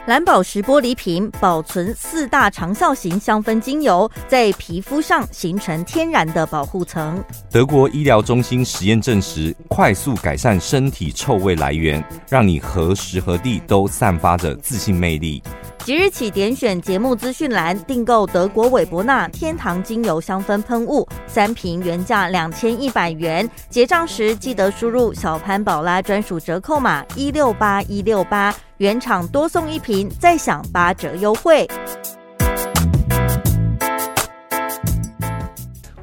[0.08, 7.24] 蓝宝石玻璃瓶保存四大长效型香氛精油，在皮肤上形成天然的保护层。
[7.52, 15.44] 德国医疗中心实验证实，快速改善身体臭味来源，让你何时何地都散发着自信魅力。
[15.86, 31.68] 即日起点选节目资讯栏订购德国韦伯纳天堂精油香氛喷雾，三瓶原价两千一百元，结账时记得输入小潘宝拉专属折扣码一六八一六八，原厂多送一瓶，再享八折优惠。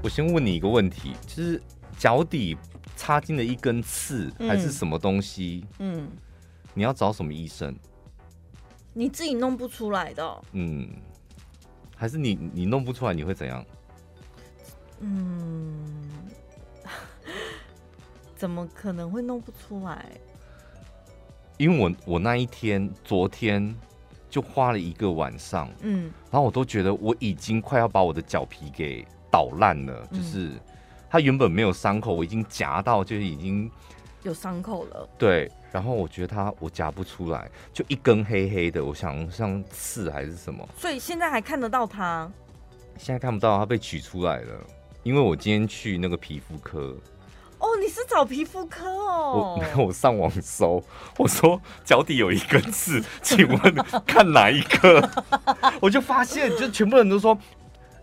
[0.03, 1.61] 我先问你一个问题，就是
[1.99, 2.57] 脚底
[2.97, 5.65] 插进了一根刺，还是什么东西？
[5.79, 6.09] 嗯，嗯
[6.75, 7.75] 你要找什么医生？
[8.93, 10.89] 你自己弄不出来的，哦，嗯，
[11.97, 13.65] 还是你你弄不出来，你会怎样？
[15.01, 16.11] 嗯，
[18.37, 20.07] 怎么可能会弄不出来？
[21.59, 23.75] 因为我我那一天昨天
[24.29, 30.53] 就花了一个晚上，嗯，然后我都觉得我已经快要把我的脚皮给捣烂了，嗯，就是
[31.09, 33.71] 它原本没有伤口，我已经夹到就是已经
[34.23, 35.51] 有伤口了，对。
[35.73, 40.67] 然后我觉得它我夹不出来，就一根黑黑的，我想像刺还是什么。
[40.75, 42.31] 所以现在还看得到它？
[42.97, 44.67] 现在看不到，它被取出来了。
[45.07, 46.97] 因为我今天去那个皮肤科。
[47.61, 49.55] 哦，你是找皮肤科哦？
[49.55, 50.83] 我没有， 我上网搜，
[51.17, 53.59] 我说脚底有一根刺，请问
[54.05, 55.09] 看哪一个？
[55.81, 57.39] 我就发现，就全部人都说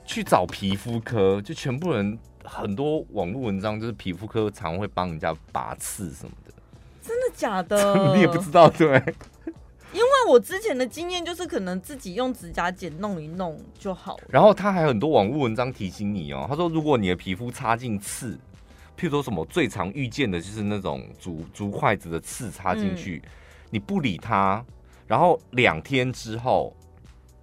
[0.05, 6.53] 去找皮肤科，就全部人很多网络文章就是皮肤科常会帮人家拔刺什么的。
[7.01, 7.95] 真的假的？
[8.15, 9.03] 你也不知道对？
[9.93, 14.23] 因为我之前的经验就是，可能自己用指甲剪弄一弄就好了。
[14.27, 18.33] 然后他还有很多网络文章提醒你哦，他说如果你的皮肤插进刺，
[18.97, 23.29] 譬如说什么最常遇见的就是那种竹竹筷子的刺插进去，嗯，
[23.69, 24.65] 你不理它，
[25.05, 26.75] 然后两天之后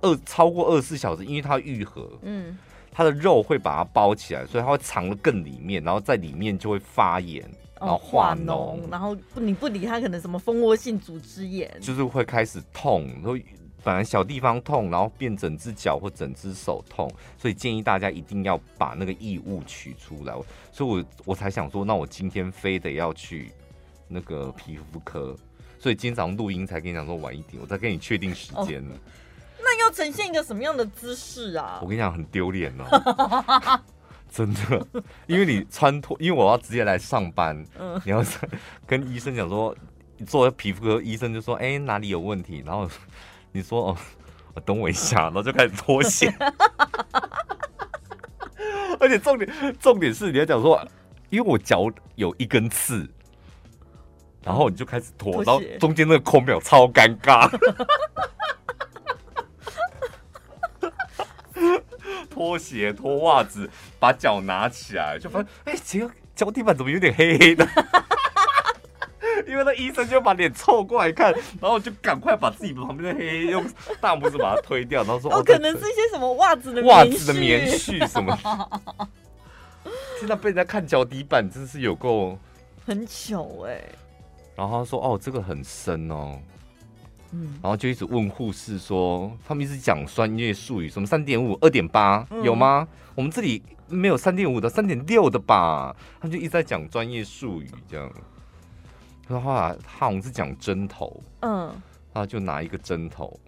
[0.00, 2.58] 二超过二十四小时，因为它愈合，嗯，
[2.90, 7.48] 它的肉会把它包起来，所以它会藏得更里面，然后在里面就会发炎。
[7.80, 13.36] 然后化脓、哦，然后你不理它，可能什么蜂窝性组织炎，就是会开始痛，然后
[13.82, 20.34] 本来小地方痛，然后变整只脚或整只手痛，所以建议大家一定要把那个异物取出来。
[20.70, 23.50] 所以我我才想说，那我今天非得要去
[24.06, 25.34] 那个皮肤科，
[25.78, 29.00] 所以今天早上录音才跟你讲说晚一点，我再跟你确定时间呢、哦。
[29.62, 31.80] 那要呈现一个什么样的姿势啊？
[31.82, 33.80] 我跟你讲，很丢脸哦。
[34.30, 34.86] 真的，
[35.26, 38.24] 因为你穿脱，因为我要直接来上班，嗯，你要
[38.86, 39.74] 跟医生讲说，
[40.26, 42.62] 做皮肤科医生就说，哎、欸，哪里有问题？
[42.64, 42.88] 然后
[43.50, 43.96] 你说，哦，
[44.64, 46.32] 等我一下，然后就开始脱鞋，
[49.00, 50.80] 而且重点重点是你要讲说，
[51.28, 53.08] 因为我脚有一根刺，
[54.44, 57.50] 然后你就开始脱，然后中间那个空秒超尴尬。
[62.40, 67.68] 拖鞋、脱袜子，把脚拿起来，就发现，哎、欸，这个脚底板怎么有点黑黑的？
[69.46, 73.62] 因为那医生就把脸凑过来看，然后就赶快把自己旁边的黑黑用
[74.00, 78.34] 大拇指把它推掉，然后说：“哦，可能是一些什么袜子的袜子的棉絮什么。”
[80.18, 82.38] 现在被人家看脚底板，真是有够
[82.86, 83.94] 很糗哎、欸。
[84.56, 86.38] 然后他说：“哦，这个很深哦。”
[87.32, 92.86] 嗯，然后就一直问护士说，他们一直讲专业术语，什么三点五、二点八，有吗？
[93.14, 95.94] 我们这里没有三点五的，三点六的吧？
[96.20, 98.10] 他们就一直在讲专业术语，这样。
[99.26, 101.72] 他说后来他好像是讲针头，嗯，
[102.12, 103.38] 他就拿一个针头。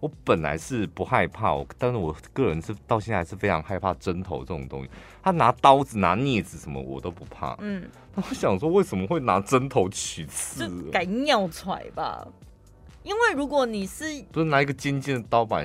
[0.00, 4.90] 我本来是不害怕，但是我个人是到现在还是非常害怕针头这种东西。
[5.22, 7.82] 他拿刀子、拿镊子什么我都不怕，嗯。
[8.14, 10.68] 我想说为什么会拿针头取刺？
[10.90, 12.26] 改尿踹吧。
[13.08, 15.64] 因为如果你是不是拿一个尖尖的刀把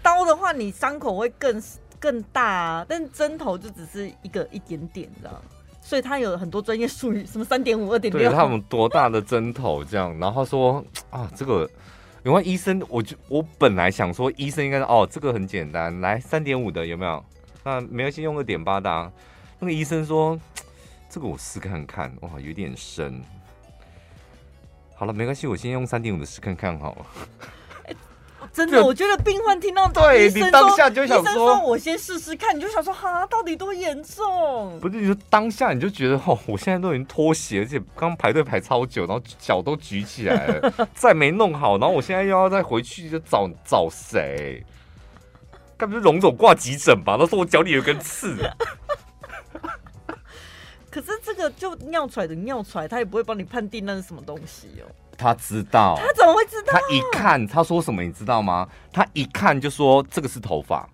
[0.00, 1.60] 刀的话，你伤口会更
[1.98, 2.86] 更大啊。
[2.88, 5.42] 但针头就只是一个一点点，这样。
[5.80, 10.16] 所以他有很多专业术语，什么三点五、二点六，他们多大的针头这样。
[10.20, 11.68] 然后他说啊，这个
[12.22, 12.80] 有没有医生？
[12.88, 17.24] 我就我本来想说医生应该是哦，这个很简单，来三点五的有没有？
[17.64, 19.10] 那没有先用二点八的啊。
[19.58, 20.38] 那个医生说，
[21.10, 23.20] 这个我试看看，哇，有点深。
[24.96, 27.06] 好了，没关系，我先用三点五的试看看好了。
[28.52, 34.78] 真的，我觉得病患听到对你当下就想说，说我先试试看，你就想说哈，到底多严重？
[34.78, 44.64] 不是，你说当下你就觉得哦，我现在都已经脱鞋，而且刚排队排超久，然后脚都举起来了，再没弄好，然后我现在又要再回去就找找谁？
[45.76, 47.16] 该不是龙总挂急诊吧？
[47.18, 48.36] 他说我脚里有根刺。
[50.94, 54.86] 可是这个就尿出来的尿出来，他也不会帮你判定那是什么东西哦。
[55.18, 56.72] 他知道，他怎么会知道？
[56.72, 58.68] 他一看，他说什么你知道吗？
[58.92, 60.88] 他一看就说这个是头发，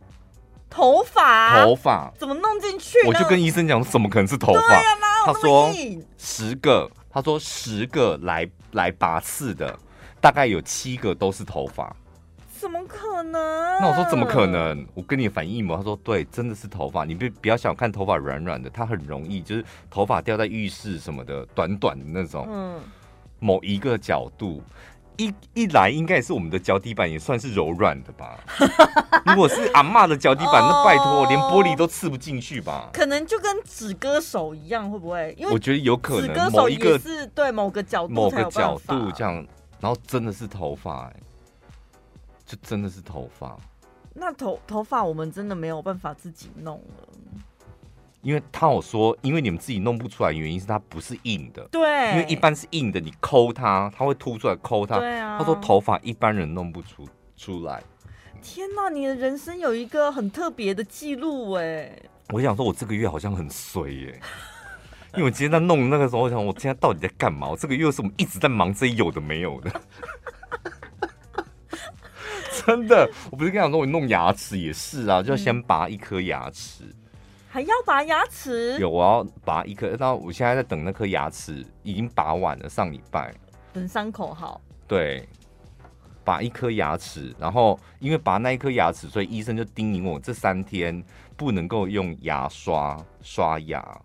[0.71, 2.97] 头发，头发怎么弄进去？
[3.07, 4.75] 我就跟医生讲，怎么可能是头发？
[4.75, 4.83] 啊、
[5.27, 5.71] 他说
[6.17, 9.79] 十个，他说十个来来拔刺的，
[10.19, 11.95] 大概有七个都是头发。
[12.61, 13.33] 怎么可能？
[13.81, 14.87] 那我说怎么可能？
[14.93, 15.79] 我跟你反应模。
[15.79, 17.07] 他说对，真的是头发。
[17.07, 22.47] 你别不要小看头发软软的，它很容易就是头发掉在浴室什么的，短短的那种。
[22.51, 22.79] 嗯，
[23.39, 24.63] 某一个角度
[25.17, 28.39] 一一来，应该也是我们的脚底板也算是柔软的吧。
[29.25, 32.91] 如果是阿妈的脚底板，那拜托连玻璃都刺不进去吧？
[32.93, 35.35] 可能就跟纸割手一样，会不会？
[35.39, 39.35] 因为我觉得有可能，纸割手也是对某个角度某个角度这样，
[39.81, 41.23] 然后真的是头发哎、欸。
[42.51, 43.57] 就真的是头发，
[44.13, 47.09] 那头头发我们真的没有办法自己弄了，
[48.23, 55.39] 因为他有说，因为你们自己弄不出来，原因是它不是硬的，对，因为一般是硬的，你抠它，它会凸出来，抠它，对啊。
[55.39, 57.81] 他说头发一般人弄不出出来。
[58.43, 61.97] 天哪，你的人生有一个很特别的记录哎！
[62.31, 64.21] 我想说，我这个月好像很衰耶，
[65.15, 67.49] 因为我今天在弄那个时候，我想我今天到底在干嘛？
[67.49, 69.71] 我这个月是我们一直在忙这些有的没有的。
[72.67, 76.85] 真的，我不是跟你讲说，我弄牙齿也是啊，就要先拔一颗牙齿，
[77.49, 78.79] 还要拔牙齿？
[78.79, 79.97] 有，我要拔一颗。
[79.99, 83.35] 那我现在在等那颗牙齿，已经拔完了，上礼拜。
[83.73, 84.61] 等伤口好。
[84.87, 85.29] 对，
[86.25, 91.03] 拔一颗牙齿，然后因为拔那一颗牙齿，所以医生就叮咛我这三天
[91.37, 94.01] 不能够用牙刷刷牙。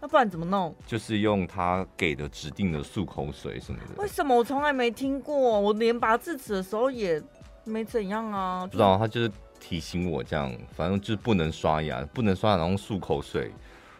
[0.00, 0.74] 那不然怎么弄？
[0.86, 4.02] 就是用他给的指定的漱口水什么的。
[4.02, 5.60] 为什么我从来没听过？
[5.60, 7.22] 我连拔智齿的时候也。
[7.64, 13.52] 没怎样啊，不知道他就是提醒我这样，反正就是不能刷牙，不能刷牙，然后漱口水。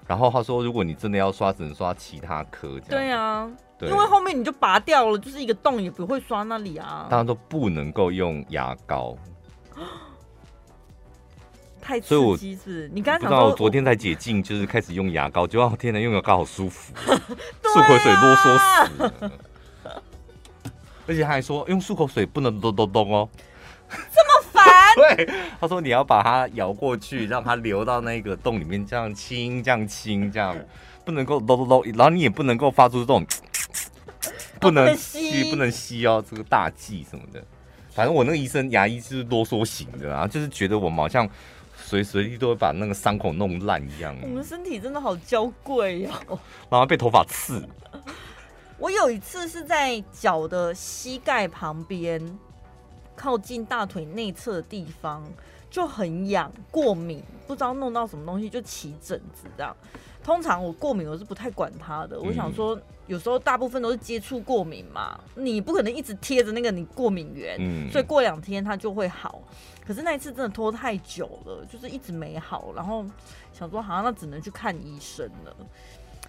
[0.06, 2.78] 然后他说，如果你真的要刷，只能刷其他科。
[2.88, 3.48] 对啊，
[3.78, 7.06] 对，因为后面你就拔掉了，就是一个洞，也不会刷那里啊。
[7.08, 9.16] 大家都不能够用牙膏，
[11.80, 12.90] 太刺激是？
[12.92, 19.12] 你刚才不知道我昨天才解禁，就是开始用牙膏，结果天哪，用牙膏好舒服， 漱口水啰嗦死了。
[21.06, 23.28] 而且他还说，用漱口水不能咚咚咚哦。
[24.12, 24.64] 这么烦？
[25.16, 25.28] 对，
[25.60, 30.56] 他说你要把它摇过去，让它流到那个洞里面，这样清，这样清，这样
[31.04, 33.24] 不能够咚咚咚，然后你也不能够发出这种，
[34.60, 37.42] 不能吸，不能吸哦，这个大忌什么的。
[37.94, 41.28] 反正我那个医生牙医是啰嗦型的啊，就是觉得我们好像
[41.76, 44.16] 随时随地都会把那个伤口弄烂一样。
[44.22, 46.38] 我们身体真的好娇贵哦，
[46.70, 47.66] 然后被头发刺。
[48.78, 52.20] 我有一次是在脚的膝盖旁边。
[53.14, 55.22] 靠近大腿内侧的地方
[55.70, 59.76] 就很痒，过敏，不知道弄到什么东西就起疹子这样。
[60.22, 69.42] 通常我过敏我是不太管它的，我想说有时候大部分都是接触过敏嘛，你不可能一直贴着那个你过敏源，所以过两天它就会好。
[69.84, 73.04] 可是那一次真的拖太久了，就是一直没好，然后
[73.52, 75.56] 想说好像那只能去看医生了。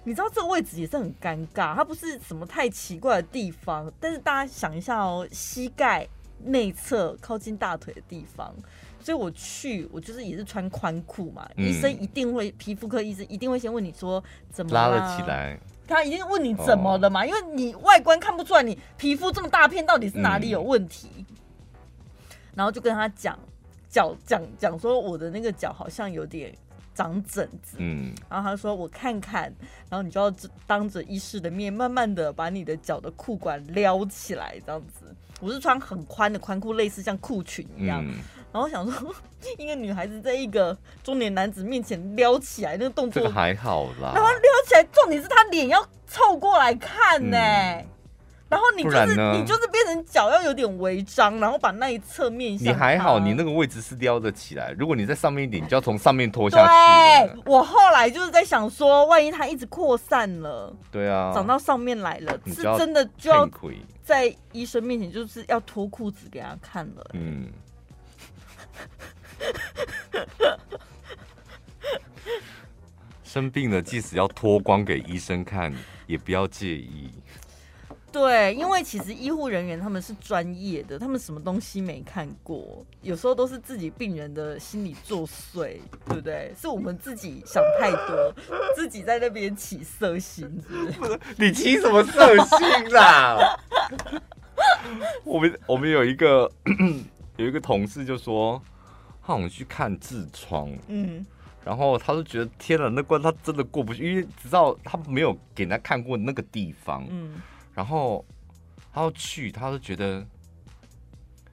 [0.04, 6.08] 你知道这个位置也是很尴尬，它不是什么太奇怪的地方，但是大家想一下哦，膝盖。
[6.46, 8.54] 内侧靠近大腿的地方，
[9.00, 11.50] 所以我去，我就是也是穿宽裤嘛。
[11.58, 21.10] 嗯、医生一定会，皮肤科医生一定会先问你说怎么拉了起来，他一定问你怎么了嘛，哦、因为你外观看不出来，你皮肤这么大片到底是哪里有问题。
[21.18, 21.26] 嗯、
[22.56, 23.38] 然后就跟他讲，
[23.89, 26.56] 脚讲讲说我的那个脚好像有点
[26.96, 29.44] 长疹子，嗯，然后他说我看看，
[29.89, 30.32] 然后你就要
[30.68, 35.06] 当着医师的面，慢慢的把你的脚的裤管撩起来，这样子。
[35.40, 38.04] 我是穿很宽的宽裤，类似像裤裙一样。
[38.06, 38.16] 嗯、
[38.52, 39.14] 然后想说，
[39.58, 44.14] 一个女孩子在一个中年男子面前撩起来，那个动作还好啦。
[44.14, 47.86] 然后撩起来，重点是他脸要凑过来看呢、欸。
[47.88, 47.90] 嗯
[48.54, 52.68] 然后你就是你就是变成脚要有点微张，然后把那一侧面向。
[52.68, 54.76] 你还好，你那个位置是撩得起来。
[54.78, 56.68] 如果你在上面一点，你就要从上面拖下去。
[56.68, 63.49] 对，我后来就是在想说，万一它一直扩散了，对啊，长到上面来了，是真的就要
[64.04, 67.12] 在医生面前就是要脱裤子给他看了。
[67.14, 67.47] 嗯。
[73.24, 75.74] 生病了，即使要脱光给医生看，
[76.06, 77.10] 也不要介意。
[78.14, 86.53] 对，因为其实医护人员他们是专业的，他们什么东西没看过，有时候都是自己病人的心理作祟，对不对？
[86.55, 88.32] 是我们自己想太多，
[88.76, 91.20] 自己在那边起色心，是不是？
[91.38, 93.59] 你起什么色心啦？
[95.26, 96.49] 我们我们有一个
[97.38, 98.61] 有一个同事就说，
[99.26, 101.26] 他我们去看痔疮，嗯，
[101.66, 107.41] 然后他就觉得天哪，那关他真的过不去，因为知道他没有给他看过那个地方，嗯。
[107.74, 108.24] 然后
[108.94, 110.26] 他要去，他就觉得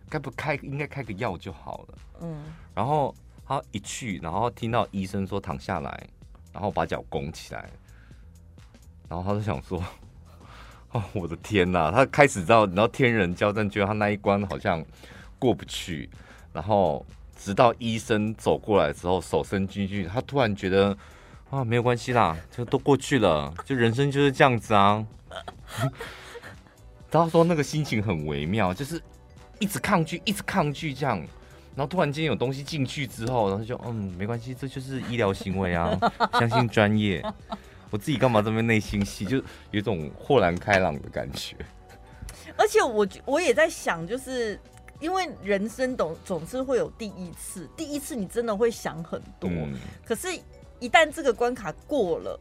[0.09, 1.99] 该不开应该开个药就好了。
[2.23, 2.45] 嗯。
[2.75, 3.15] 然后
[3.47, 6.09] 他一去，然后听到医生说躺下来，
[6.53, 7.69] 然后把脚拱起来，
[9.09, 9.83] 然后他就想说
[10.93, 14.85] ：“哦，我的天哪！”他开始知道，然后天人交战，觉得他那一关好像
[15.39, 16.09] 过不去。
[16.53, 17.05] 然后
[17.37, 20.97] 直到医生走过来之后，手伸进去，他突然觉得
[21.49, 25.07] 啊，没有关系啦，就都过去了，就人生就是这样子啊。
[27.11, 29.03] 他说那个心情很微妙，就是
[29.59, 31.19] 一直抗拒，一直抗拒这样，
[31.75, 35.99] 然后突然间有东西进去之后，然后就嗯，没关系，这就是医疗行为啊，
[36.39, 37.21] 相信专业。
[37.91, 41.57] 我自己干嘛这么内心戏，就有一种豁然开朗的感觉。
[42.57, 44.57] 而且我我也在想，就是
[45.01, 49.75] 因为人生总总是会有第一次，第一次你真的会想很多，嗯、
[50.05, 50.29] 可是，
[50.79, 52.39] 一旦这个关卡过了。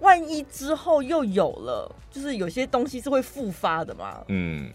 [0.00, 4.18] 万一之后又有了，就是有些东西是会复发的嘛？
[4.28, 4.70] 嗯，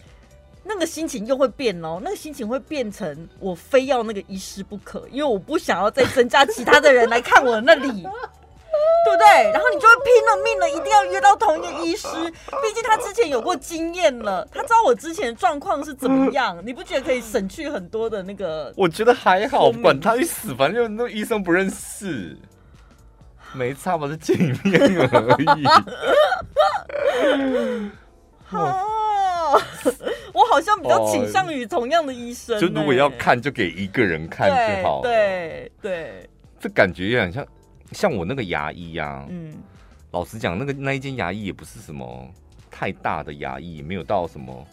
[0.63, 9.51] 那个心情又会变哦，那个心情会变成我非要那个医师不可，因为我不想要再增加其他的人来看我那里， 对不对？
[9.51, 12.07] 然后你就会拼了命了，一定要约到同一个医师，
[12.61, 16.61] 毕竟他之前有过经验了，他知道我之前的状况是怎么样。
[16.65, 18.73] 你不觉得可以省去很多的那个？
[18.76, 22.38] 我觉得还好，管他去死，反正那个医生不认识。
[23.56, 25.66] 没差吧，是见一面而已。
[28.51, 29.60] 哦，
[30.34, 32.62] 我好像比较倾向于同样的医生、欸。
[32.62, 35.03] 就如果要看，就给一个人看就好了。
[35.03, 36.30] 对对，对
[36.60, 37.43] 这感觉有点像
[37.91, 39.26] 像我那个牙医啊。
[39.30, 39.56] 嗯，
[40.12, 42.30] 老实讲，那个那一间牙医也不是什么
[42.70, 44.68] 太大的牙医，也没有到什么。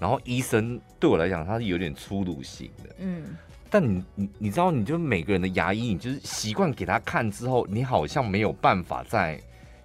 [0.00, 2.90] 然后医生对我来讲，他是有点粗鲁型的。
[2.98, 3.36] 嗯。
[3.74, 9.36] 但你你你知道，你就每个人的牙医，你就是习惯给他看之后，你好像没有办法再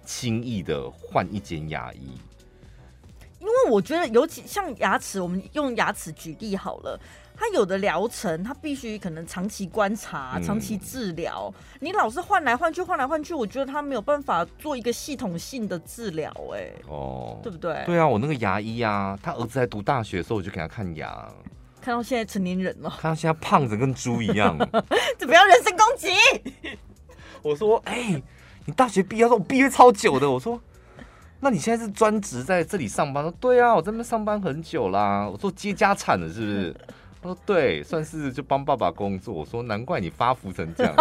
[0.04, 2.16] 轻易的换一间牙医。
[3.40, 6.96] 因为我觉得，尤其像牙齿，我们用牙齿举例好了，
[7.34, 17.82] 它有的疗程，它必须可能长期观察、长期治疗，嗯、你老是换来换去、换来换去，我觉得他没有办法做一个系统性的治疗，哎，哦，对不对？
[17.86, 21.28] 对啊，我那个牙医啊，他儿子在读大学的时候，我就给他看牙。
[21.80, 24.56] 看到现在成年人了，看到现在胖子跟猪一样，
[25.18, 26.08] 这不要人身攻击。
[27.42, 28.22] 我说，哎、欸，
[28.66, 30.30] 你大学毕业，说我毕业超久的。
[30.30, 30.60] 我说，
[31.40, 33.24] 那你现在是专职在这里上班？
[33.24, 35.26] 说，对啊，我在那边上班很久啦。
[35.26, 36.76] 我说接家产的是不是？
[37.22, 39.34] 他说对，算是就帮爸爸工作。
[39.34, 40.94] 我说难怪你发福成这样。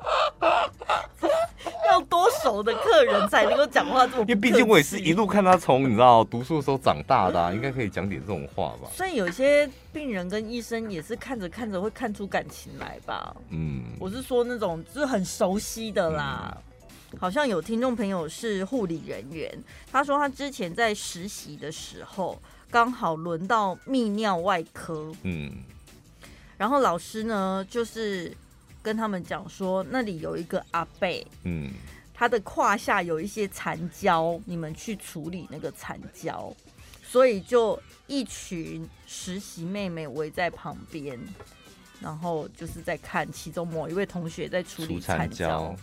[1.90, 8.88] 要多熟的客人才能够讲话这么，因为毕竟我也是一路看他从你知道读书的时候长大的，啊，应该可以讲点这种话吧。
[8.92, 13.34] 所以有些病人跟医生也是看着看着会看出感情来吧。
[13.50, 16.56] 嗯，我是说那种就是很熟悉的啦。
[17.12, 19.52] 嗯、好像有听众朋友是护理人员，
[19.90, 22.40] 他说他之前在实习的时候
[22.70, 25.50] 刚好轮到泌尿外科，嗯，
[26.56, 28.32] 然后老师呢就是。
[28.82, 31.70] 跟他们讲说，那里有一个阿贝，嗯，
[32.14, 36.54] 他的胯下有一些残胶，你们去处理那个残胶，
[37.02, 41.18] 所以就一群实习妹妹围在旁边，
[42.00, 45.76] 然后就是在看其中某一位同学在处理残胶，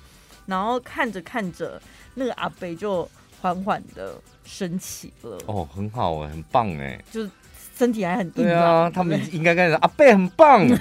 [0.45, 1.81] 然后看着看着，
[2.15, 3.07] 那个阿贝就
[3.39, 5.37] 缓缓的升起了。
[5.45, 7.29] 哦，很好哎，很棒哎，就是
[7.75, 8.33] 身体还很硬。
[8.33, 10.67] 对啊，他们应该跟着阿贝很棒。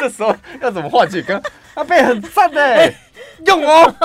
[0.00, 1.20] 这时候要怎么化解？
[1.20, 1.40] 跟
[1.74, 2.60] 阿贝很赞呢，
[3.46, 3.94] 用哦。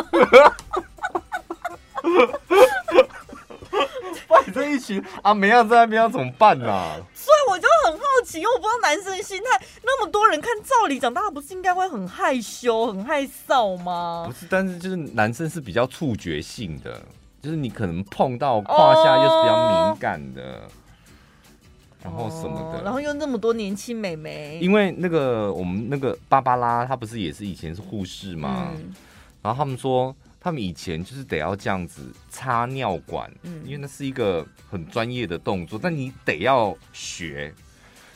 [4.28, 6.96] 把你这一群阿梅要在那边要怎么办呢、啊？
[7.14, 9.46] 所以我就很好奇，因为我不知道男生心态。
[9.84, 14.26] 那么多人看，照理讲，大家不是应该会很害羞、很害臊吗？
[14.28, 17.02] 不是，但是就是男生是比较触觉性的，
[17.42, 20.42] 就是你可能碰到胯下又是比较敏感的。
[20.42, 20.62] 哦
[22.06, 28.72] 然后什么的，然后又那么多年轻美眉，因为那个我们那个芭芭拉，她不是也是以前是护士吗？
[28.78, 28.94] 嗯、
[29.42, 37.52] 然后他们说，他们以前就是得要这样子插尿管，嗯，因为那是一个很专业的动作，但你得要学，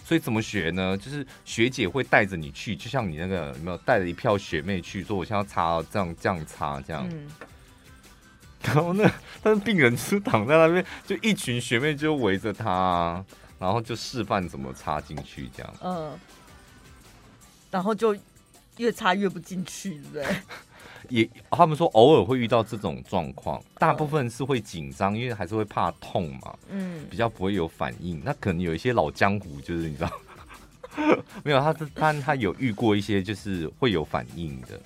[0.06, 0.96] 所以怎么学呢？
[0.96, 7.10] 就是学姐会带着你去，就像你那个有没有带着一票学妹去说，我现在要擦这样这样擦这样。
[7.12, 7.28] 嗯、
[8.62, 9.12] 然后那
[9.42, 13.26] 但是病人就躺在那边，就一群学妹就围着他，
[13.60, 15.74] 然后就示范怎么插进去这样。
[15.82, 16.18] 嗯。
[17.70, 18.18] 然后就
[18.78, 20.26] 越插越不进去，对不对？
[21.10, 26.54] 也，他们说偶尔会遇到这种状况，大部分是会紧张，因为还是会怕痛嘛。
[26.70, 28.22] 嗯，比较不会有反应。
[28.24, 30.12] 那可能有一些老江湖，就是你知道，
[31.44, 34.80] 没有，他是他他有遇过一些就是会有反应的。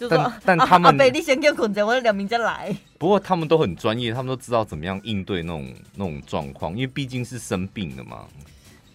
[0.00, 2.74] 就说但但他们，阿你先给捆着，我两名再来。
[2.96, 8.24] 不过他们都很专业，他们都知道怎么样应对那种那种状况，因为毕竟是生病的嘛。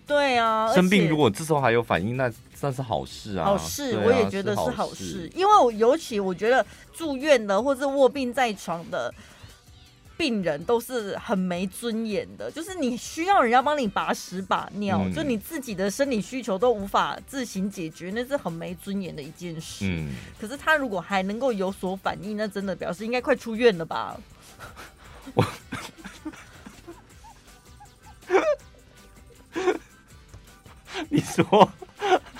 [0.07, 3.45] 对啊，生病如果这时候还有反应，那算是好事啊。
[3.45, 9.13] 好事，啊、我也觉得是好事，是好事，因为我尤其我觉得住院的或是卧病在床的
[10.17, 19.85] 病人都是很没尊严的，就是你需要人家帮你把屎把尿，嗯、就你自己的生理需求都无法自行解决，那是很没尊严的一件事。
[19.87, 24.17] 嗯，可是他如果还能够有所反应，那真的表示应该快出院了吧？
[25.35, 25.45] 我。
[31.09, 31.71] 你说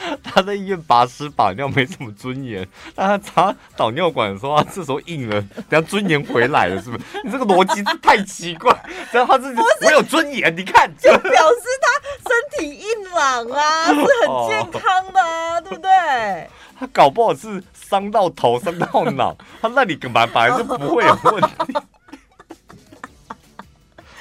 [0.24, 7.04] 他在医院拔屎把尿没什么尊严，但他插导尿管的时候，他这时候硬了，等下尊严回来了，是不是？
[7.24, 8.72] 你这个逻辑太奇怪。
[9.12, 16.50] 然后他自己我有尊严，你看，就表示他身体硬朗啊，是很健康的啊，对不对？
[16.78, 21.74] 他搞不好是伤到头，伤到脑，他那里根本本来是不会有问题。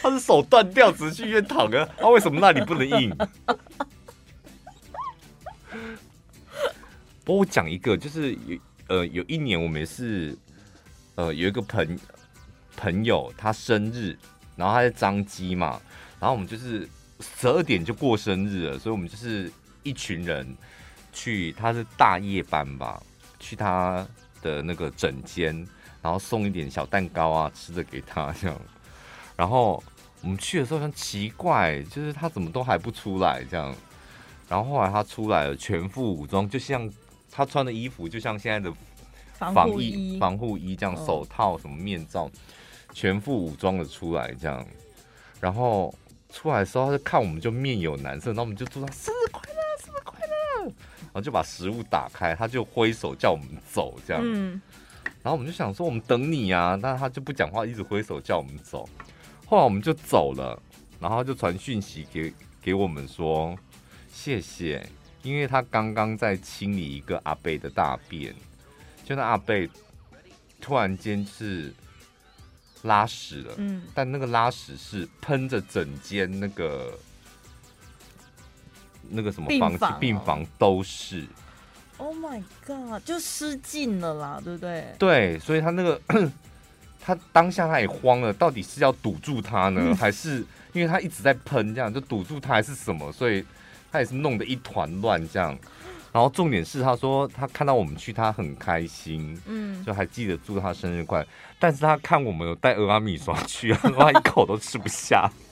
[0.00, 3.16] 他是手断掉，只是去医院躺啊，他为什么那里不能硬？
[7.24, 8.58] 不过我讲一个，就是有
[8.88, 10.36] 呃有一年我们是
[11.14, 11.98] 呃有一个朋
[12.76, 14.14] 朋友他生日，
[14.56, 15.80] 然后他在张基嘛，
[16.20, 16.86] 然后我们就是
[17.20, 19.50] 十二点就过生日了，所以我们就是
[19.82, 20.54] 一群人
[21.14, 23.02] 去，他是大夜班吧，
[23.40, 24.06] 去他
[24.42, 25.66] 的那个诊间，
[26.02, 28.60] 然后送一点小蛋糕啊吃的给他这样，
[29.34, 29.82] 然后
[30.20, 33.74] 我们去的时候很奇怪，就是他怎么都还不出来这样，
[34.46, 36.86] 然后后来他出来了，全副武装，就像。
[37.36, 38.72] 他穿的衣服就像现在的
[39.36, 42.30] 防疫防护衣这样，手套什么面罩，
[42.92, 44.64] 全副武装的出来这样，
[45.40, 45.92] 然后
[46.30, 54.22] 出来的时候他就看我们就面有难色，然后我们就祝他生日快乐，生日快乐，然后就把食物打开，他就挥手叫我们走这样，
[55.20, 58.88] 然后我们就想说我们等你啊，但是他就不讲话，一直挥手叫我们走，
[59.46, 60.56] 后来我们就走了，
[61.00, 62.32] 然后就传讯息给
[62.62, 63.58] 给我们说
[64.12, 64.86] 谢谢。
[65.24, 68.34] 因为他刚刚在清理一个阿贝的大便，
[69.06, 69.68] 就那阿贝
[70.60, 71.72] 突然间是
[72.82, 76.98] 拉屎了，嗯，但那个拉屎是喷着整间那个
[79.08, 81.26] 那个什么房子病房都是。
[81.96, 83.02] Oh my god！
[83.02, 84.94] 就失禁了啦，对不对？
[84.98, 85.98] 对，所以他那个
[87.00, 90.44] 他当下他也慌了，到底是要堵住他呢，嗯、 还是
[90.74, 93.10] 因为他一直在喷，这样就堵住他，还是什么？
[93.10, 93.42] 所以。
[93.94, 95.56] 他也是弄得一团乱这样，
[96.10, 101.26] 然后重点是他说他看到我们去，他很开心，嗯，就还记得祝他生日快乐。
[101.60, 105.30] 但是他看我们有带俄阿米刷去，他一口都吃不下。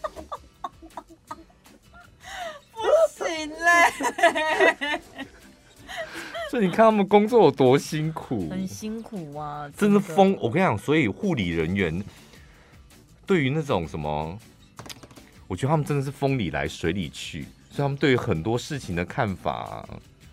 [2.75, 2.83] 不
[3.15, 5.01] 行嘞！
[6.51, 10.37] 所以你看他们工作有多辛苦，很辛苦啊，真的疯！
[10.41, 12.03] 我跟你讲，所以护理人员
[13.25, 14.37] 对于那种什么，
[15.47, 17.47] 我觉得他们真的是风里来水里去。
[17.75, 19.89] 所以他们对于很多事情的看法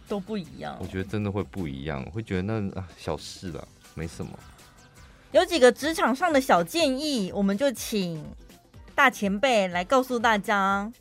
[0.10, 3.66] 都不一样，我觉得真的会不一样，会觉得那啊小事了，
[3.96, 4.32] 没什么。
[5.32, 8.22] 有几个职场上的小建议，我们就请
[8.94, 10.92] 大前辈来告诉大家。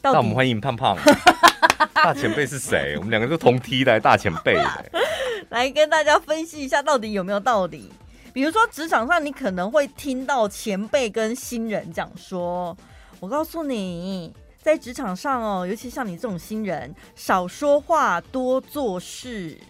[0.00, 0.96] 那我们欢迎胖胖。
[1.92, 2.94] 大前辈是谁？
[2.96, 4.56] 我们两个就同梯来大前辈，
[5.50, 7.92] 来跟大家分析一下到底有没有道理。
[8.32, 12.74] 比如说职场上，你可能会听到前辈跟新人讲说
[13.20, 14.32] ：“我告诉你。”
[14.64, 19.60] 在职场上哦，尤其像你这种新人，少说话，多做事，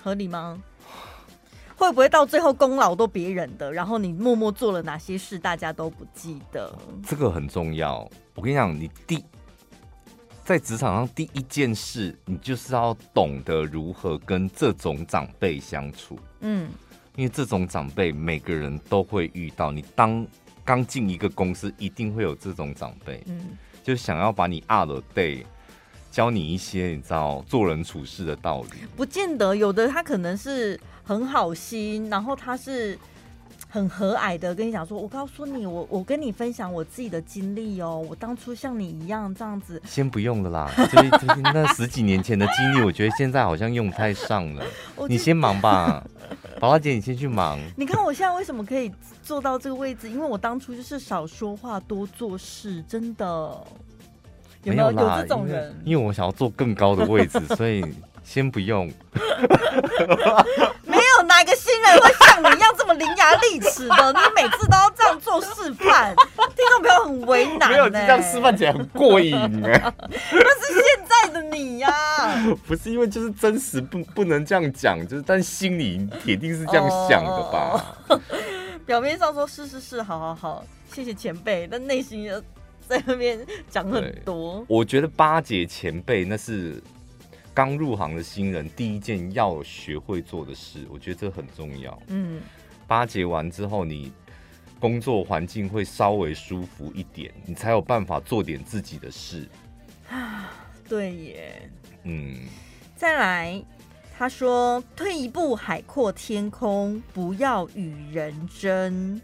[0.00, 0.62] 合理吗？
[1.74, 6.72] 会不会到最后功劳都别人的，然后你默默做了哪些事，大家都不记得？
[7.04, 8.08] 这个很重要。
[8.36, 9.24] 我跟你讲，你第
[10.44, 16.16] 在职场上第一件事，你就是要懂得如何跟这种长辈相处。
[16.38, 16.70] 嗯，
[17.16, 20.24] 因为这种长辈每个人都会遇到，你当。
[20.66, 25.46] 刚进一个公司，一定会有这种长辈，嗯，就是想要把你啊了对，
[26.10, 28.78] 教你一些你知道做人处事的道理。
[28.96, 32.98] 不见得，有的他可能是很好心，然后他是
[33.76, 39.80] 很和蔼的跟你讲说，我告诉你，我我跟你分享我自己的经历哦，我当初像你一样这样子。
[39.84, 44.64] 先不用了啦， 所以最近那十几年前的经历，我觉得现在好像用不太上了。
[45.06, 46.02] 你先忙吧，
[46.58, 47.58] 宝拉姐，你先去忙。
[47.76, 48.90] 你看我现在为什么可以
[49.22, 50.08] 坐到这个位置？
[50.08, 53.62] 因为我当初就是少说话多做事，真的。
[54.62, 55.70] 有没有，没有，有这种人？
[55.84, 57.84] 因为，因为我想要坐更高的位置，所以。
[58.26, 58.86] 先不用，
[60.84, 62.10] 没有哪个新人会
[63.36, 67.72] 么伶牙俐齿的，你每次都要这样做示范，听众朋友很为难、欸。
[67.72, 69.34] 没有，这样示范起来很过瘾
[69.64, 69.94] 哎、欸。
[70.00, 77.96] 那是现在的你呀、啊，不是因为就是真实不不能这样讲，就是但心里铁定是这样想的吧？
[78.08, 78.20] 哦、
[78.84, 82.28] 表面上说是是是，好好好，谢谢前辈，但内心
[82.88, 84.64] 在那边讲很多。
[84.68, 86.82] 我觉得巴结前辈那是。
[87.54, 91.98] 刚入行的新人，第一件要学会做的事，我觉得这很重要。
[92.08, 92.38] 嗯，
[92.86, 94.12] 巴结完之后，你
[94.78, 99.48] 工作环境会稍微舒服一点，你才有办法做点自己的事。
[100.08, 100.50] 啊，
[100.88, 101.70] 对耶。
[102.04, 102.46] 嗯，
[102.94, 103.62] 再来，
[104.16, 109.20] 他说：“退一步，海阔天空，不要与人争。”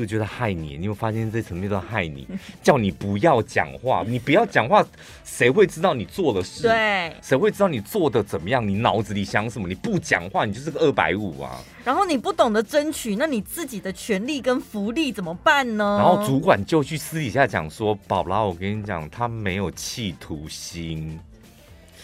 [0.00, 2.26] 这个觉得害你，你有发现这层面都害你，
[2.62, 4.82] 叫你不要讲话，你不要讲话，
[5.24, 6.62] 谁会知道你做的事？
[6.62, 8.66] 对，谁会知道你做的怎么样？
[8.66, 9.68] 你脑子里想什么？
[9.68, 11.60] 你不讲话，你就是个二百五啊！
[11.84, 15.98] 然后你不懂得争取，那你自己的权利跟福利怎么办呢？
[16.00, 21.20] 然后主管就去私底下讲说：“宝拉，我跟你讲，他没有企图心。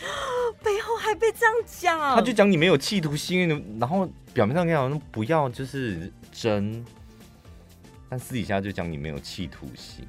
[0.63, 3.49] ”背后还被这样讲，他就讲你没有企图心，
[3.81, 6.85] 然后表面上跟你讲不要就是争。
[8.09, 10.07] 但私底下就讲你没有企图心。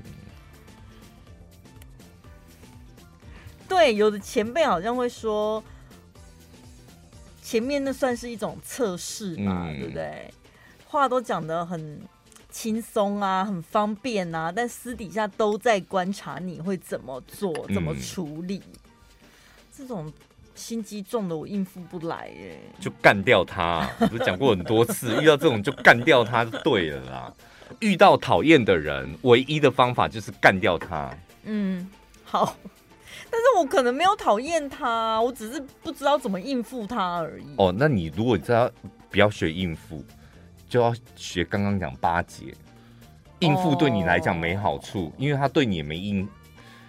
[3.67, 5.63] 对，有的前辈好像会说，
[7.41, 10.33] 前面那算是一种测试嘛，嗯、对不对？
[10.85, 12.01] 话都讲得很
[12.49, 18.61] 轻松啊，很方便啊，但私底下都在观察你会怎么做，怎么处理。
[18.73, 18.79] 嗯、
[19.75, 20.11] 这种
[20.57, 23.89] 心机重的我应付不来耶，就干掉他。
[23.99, 27.33] 我不是讲过很多次， 遇到这种就干掉他就对了啦。
[27.79, 31.15] 遇到讨厌的人，唯一的方法就是干掉他。
[31.43, 31.87] 嗯，
[32.23, 32.55] 好，
[33.29, 37.45] 但是我可能没有讨厌他，我只是不知道怎么应付他而已。
[37.57, 38.69] 哦，那你如果知道
[39.09, 40.03] 不要学应付，
[40.67, 42.45] 就要学刚刚讲巴结。
[43.39, 46.27] 应付对你来讲没好处，哦、因为他对你也没印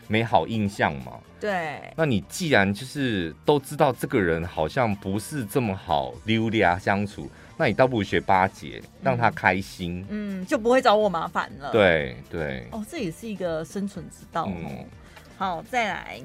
[0.08, 1.12] 没好印象嘛。
[1.38, 1.80] 对。
[1.94, 7.30] 那你既然就是都知道这个人好像不是这么好溜达相处。
[7.60, 11.72] 那你倒不如学巴结，让他开心，嗯，嗯，就不会找我麻烦了。
[11.72, 14.52] 对对，哦，这也是一个生存之道哦。
[14.54, 14.86] 嗯、
[15.36, 16.20] 好，再来，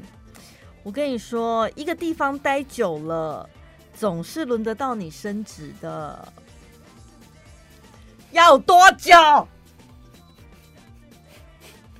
[0.83, 3.49] 我跟你说，一个地方待久了，
[3.95, 6.31] 总是轮得到你升职的。
[8.31, 9.11] 要多久？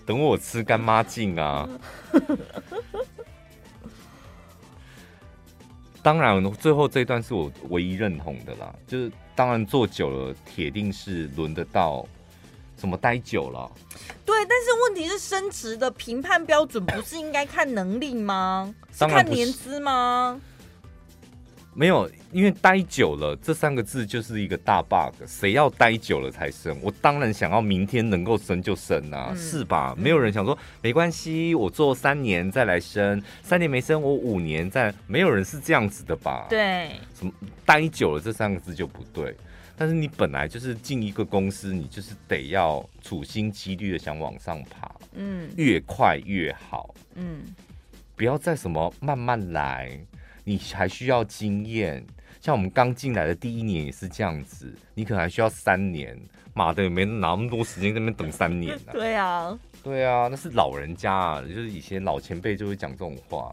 [0.06, 1.68] 等我吃干妈劲啊！
[6.02, 9.12] 当然，最后这一段是我唯一认同的啦，就是。
[9.36, 12.08] 当然做久了，铁定是轮得到。
[12.76, 13.72] 怎么待久了？
[14.24, 18.76] 对，但是问题是升职的评判标准不是应该看能力吗？
[18.92, 20.40] 是看年资吗？
[21.76, 25.14] 没有，因为待久了这三个字就是一个大 bug。
[25.26, 26.78] 谁要待久了才生？
[26.82, 29.96] 我当然想要明天能够生就生啊，嗯、是吧？
[29.98, 34.94] 没有人想说、嗯、没关系，我做三年再来生，三年没生，我五年再。
[35.08, 36.46] 没有人是这样子的吧？
[36.50, 37.32] 对，什么
[37.66, 39.36] 待久了这三个字就不对。
[39.76, 47.42] 但是你本来就是进一个公司，你就是得要处心积虑的想往上爬，嗯，越快越好，嗯，
[48.16, 50.00] 不要再什么慢慢来。
[50.44, 52.06] 你还需要经验，
[52.42, 56.20] 像我们刚进来的第一年也是这样子，你可能还需要三年。
[56.56, 58.90] 妈的，也没拿那么多时间在那边等三年啊。
[58.94, 63.52] 对啊，对啊，那是老人家啊，就是以前老前辈就会讲这种话。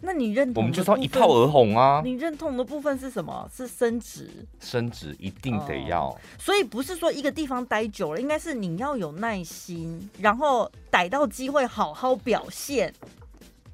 [0.00, 0.62] 那你认同？
[0.62, 2.02] 我们就是要一炮而红啊！
[2.04, 3.50] 你认同的部分是什么？
[3.52, 4.30] 是升职？
[4.60, 6.10] 升职一定得要。
[6.10, 12.94] 哦，所以不是说一个地方待久了，应该是你要有耐心，然后逮到机会好好表现。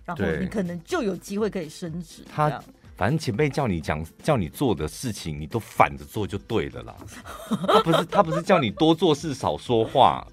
[0.04, 2.24] 然后你可能就有机会可以升职。
[2.34, 2.62] 他
[2.96, 6.96] 反正前辈叫你讲、叫你做的事情，你都反着做就对了啦。
[7.48, 10.26] 他不是他不是叫你多做事少说话，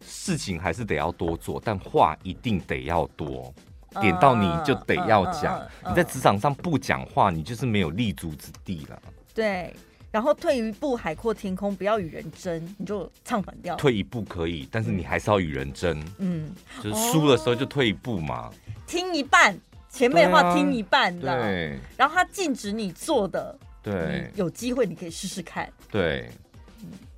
[0.00, 3.52] 事情还是得要多做，但话一定得要多。
[4.00, 5.60] 点到你就得要讲。
[5.88, 9.02] 你在职场上不讲话，你就是没有立足之地了。
[9.34, 9.74] 对。
[10.18, 13.76] 然后退一步，海阔天空，不要与人争，你就唱反调。
[13.76, 16.04] 退一步可以，但是你还是要与人争。
[16.18, 16.50] 嗯，
[16.82, 18.50] 就是输的时候就退一步嘛。
[18.84, 19.56] 听一半，
[19.88, 21.78] 前面的话听一半，对。
[21.96, 25.72] 然后他禁止你做的，对，有机会你可以试试看。
[25.88, 26.28] 对，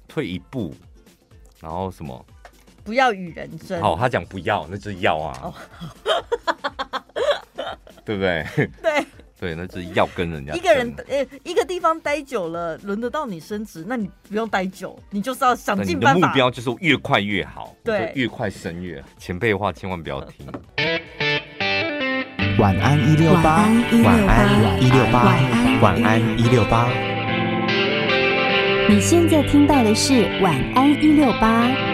[0.06, 0.74] 退一步，
[1.58, 2.22] 然后什么？
[2.84, 3.80] 不要与人争。
[3.80, 5.40] 好，他讲不要，那就是要啊。
[5.42, 5.54] 哦、
[8.04, 8.46] 对不对？
[8.82, 9.06] 对。
[9.40, 10.52] 对，那就是要跟人家。
[10.52, 16.14] 一个人呃，一个地方待久了，轮得到你升职，那你不用待久，你就是要想尽办法。
[16.14, 19.02] 你的目标就是越快越好，对，越快升越。
[19.16, 20.46] 前辈的话千万不要听。
[22.58, 23.66] 晚安一六八，
[24.04, 26.86] 晚安一六八，晚安一六八。
[28.90, 31.89] 你现在听到的是晚安一六八。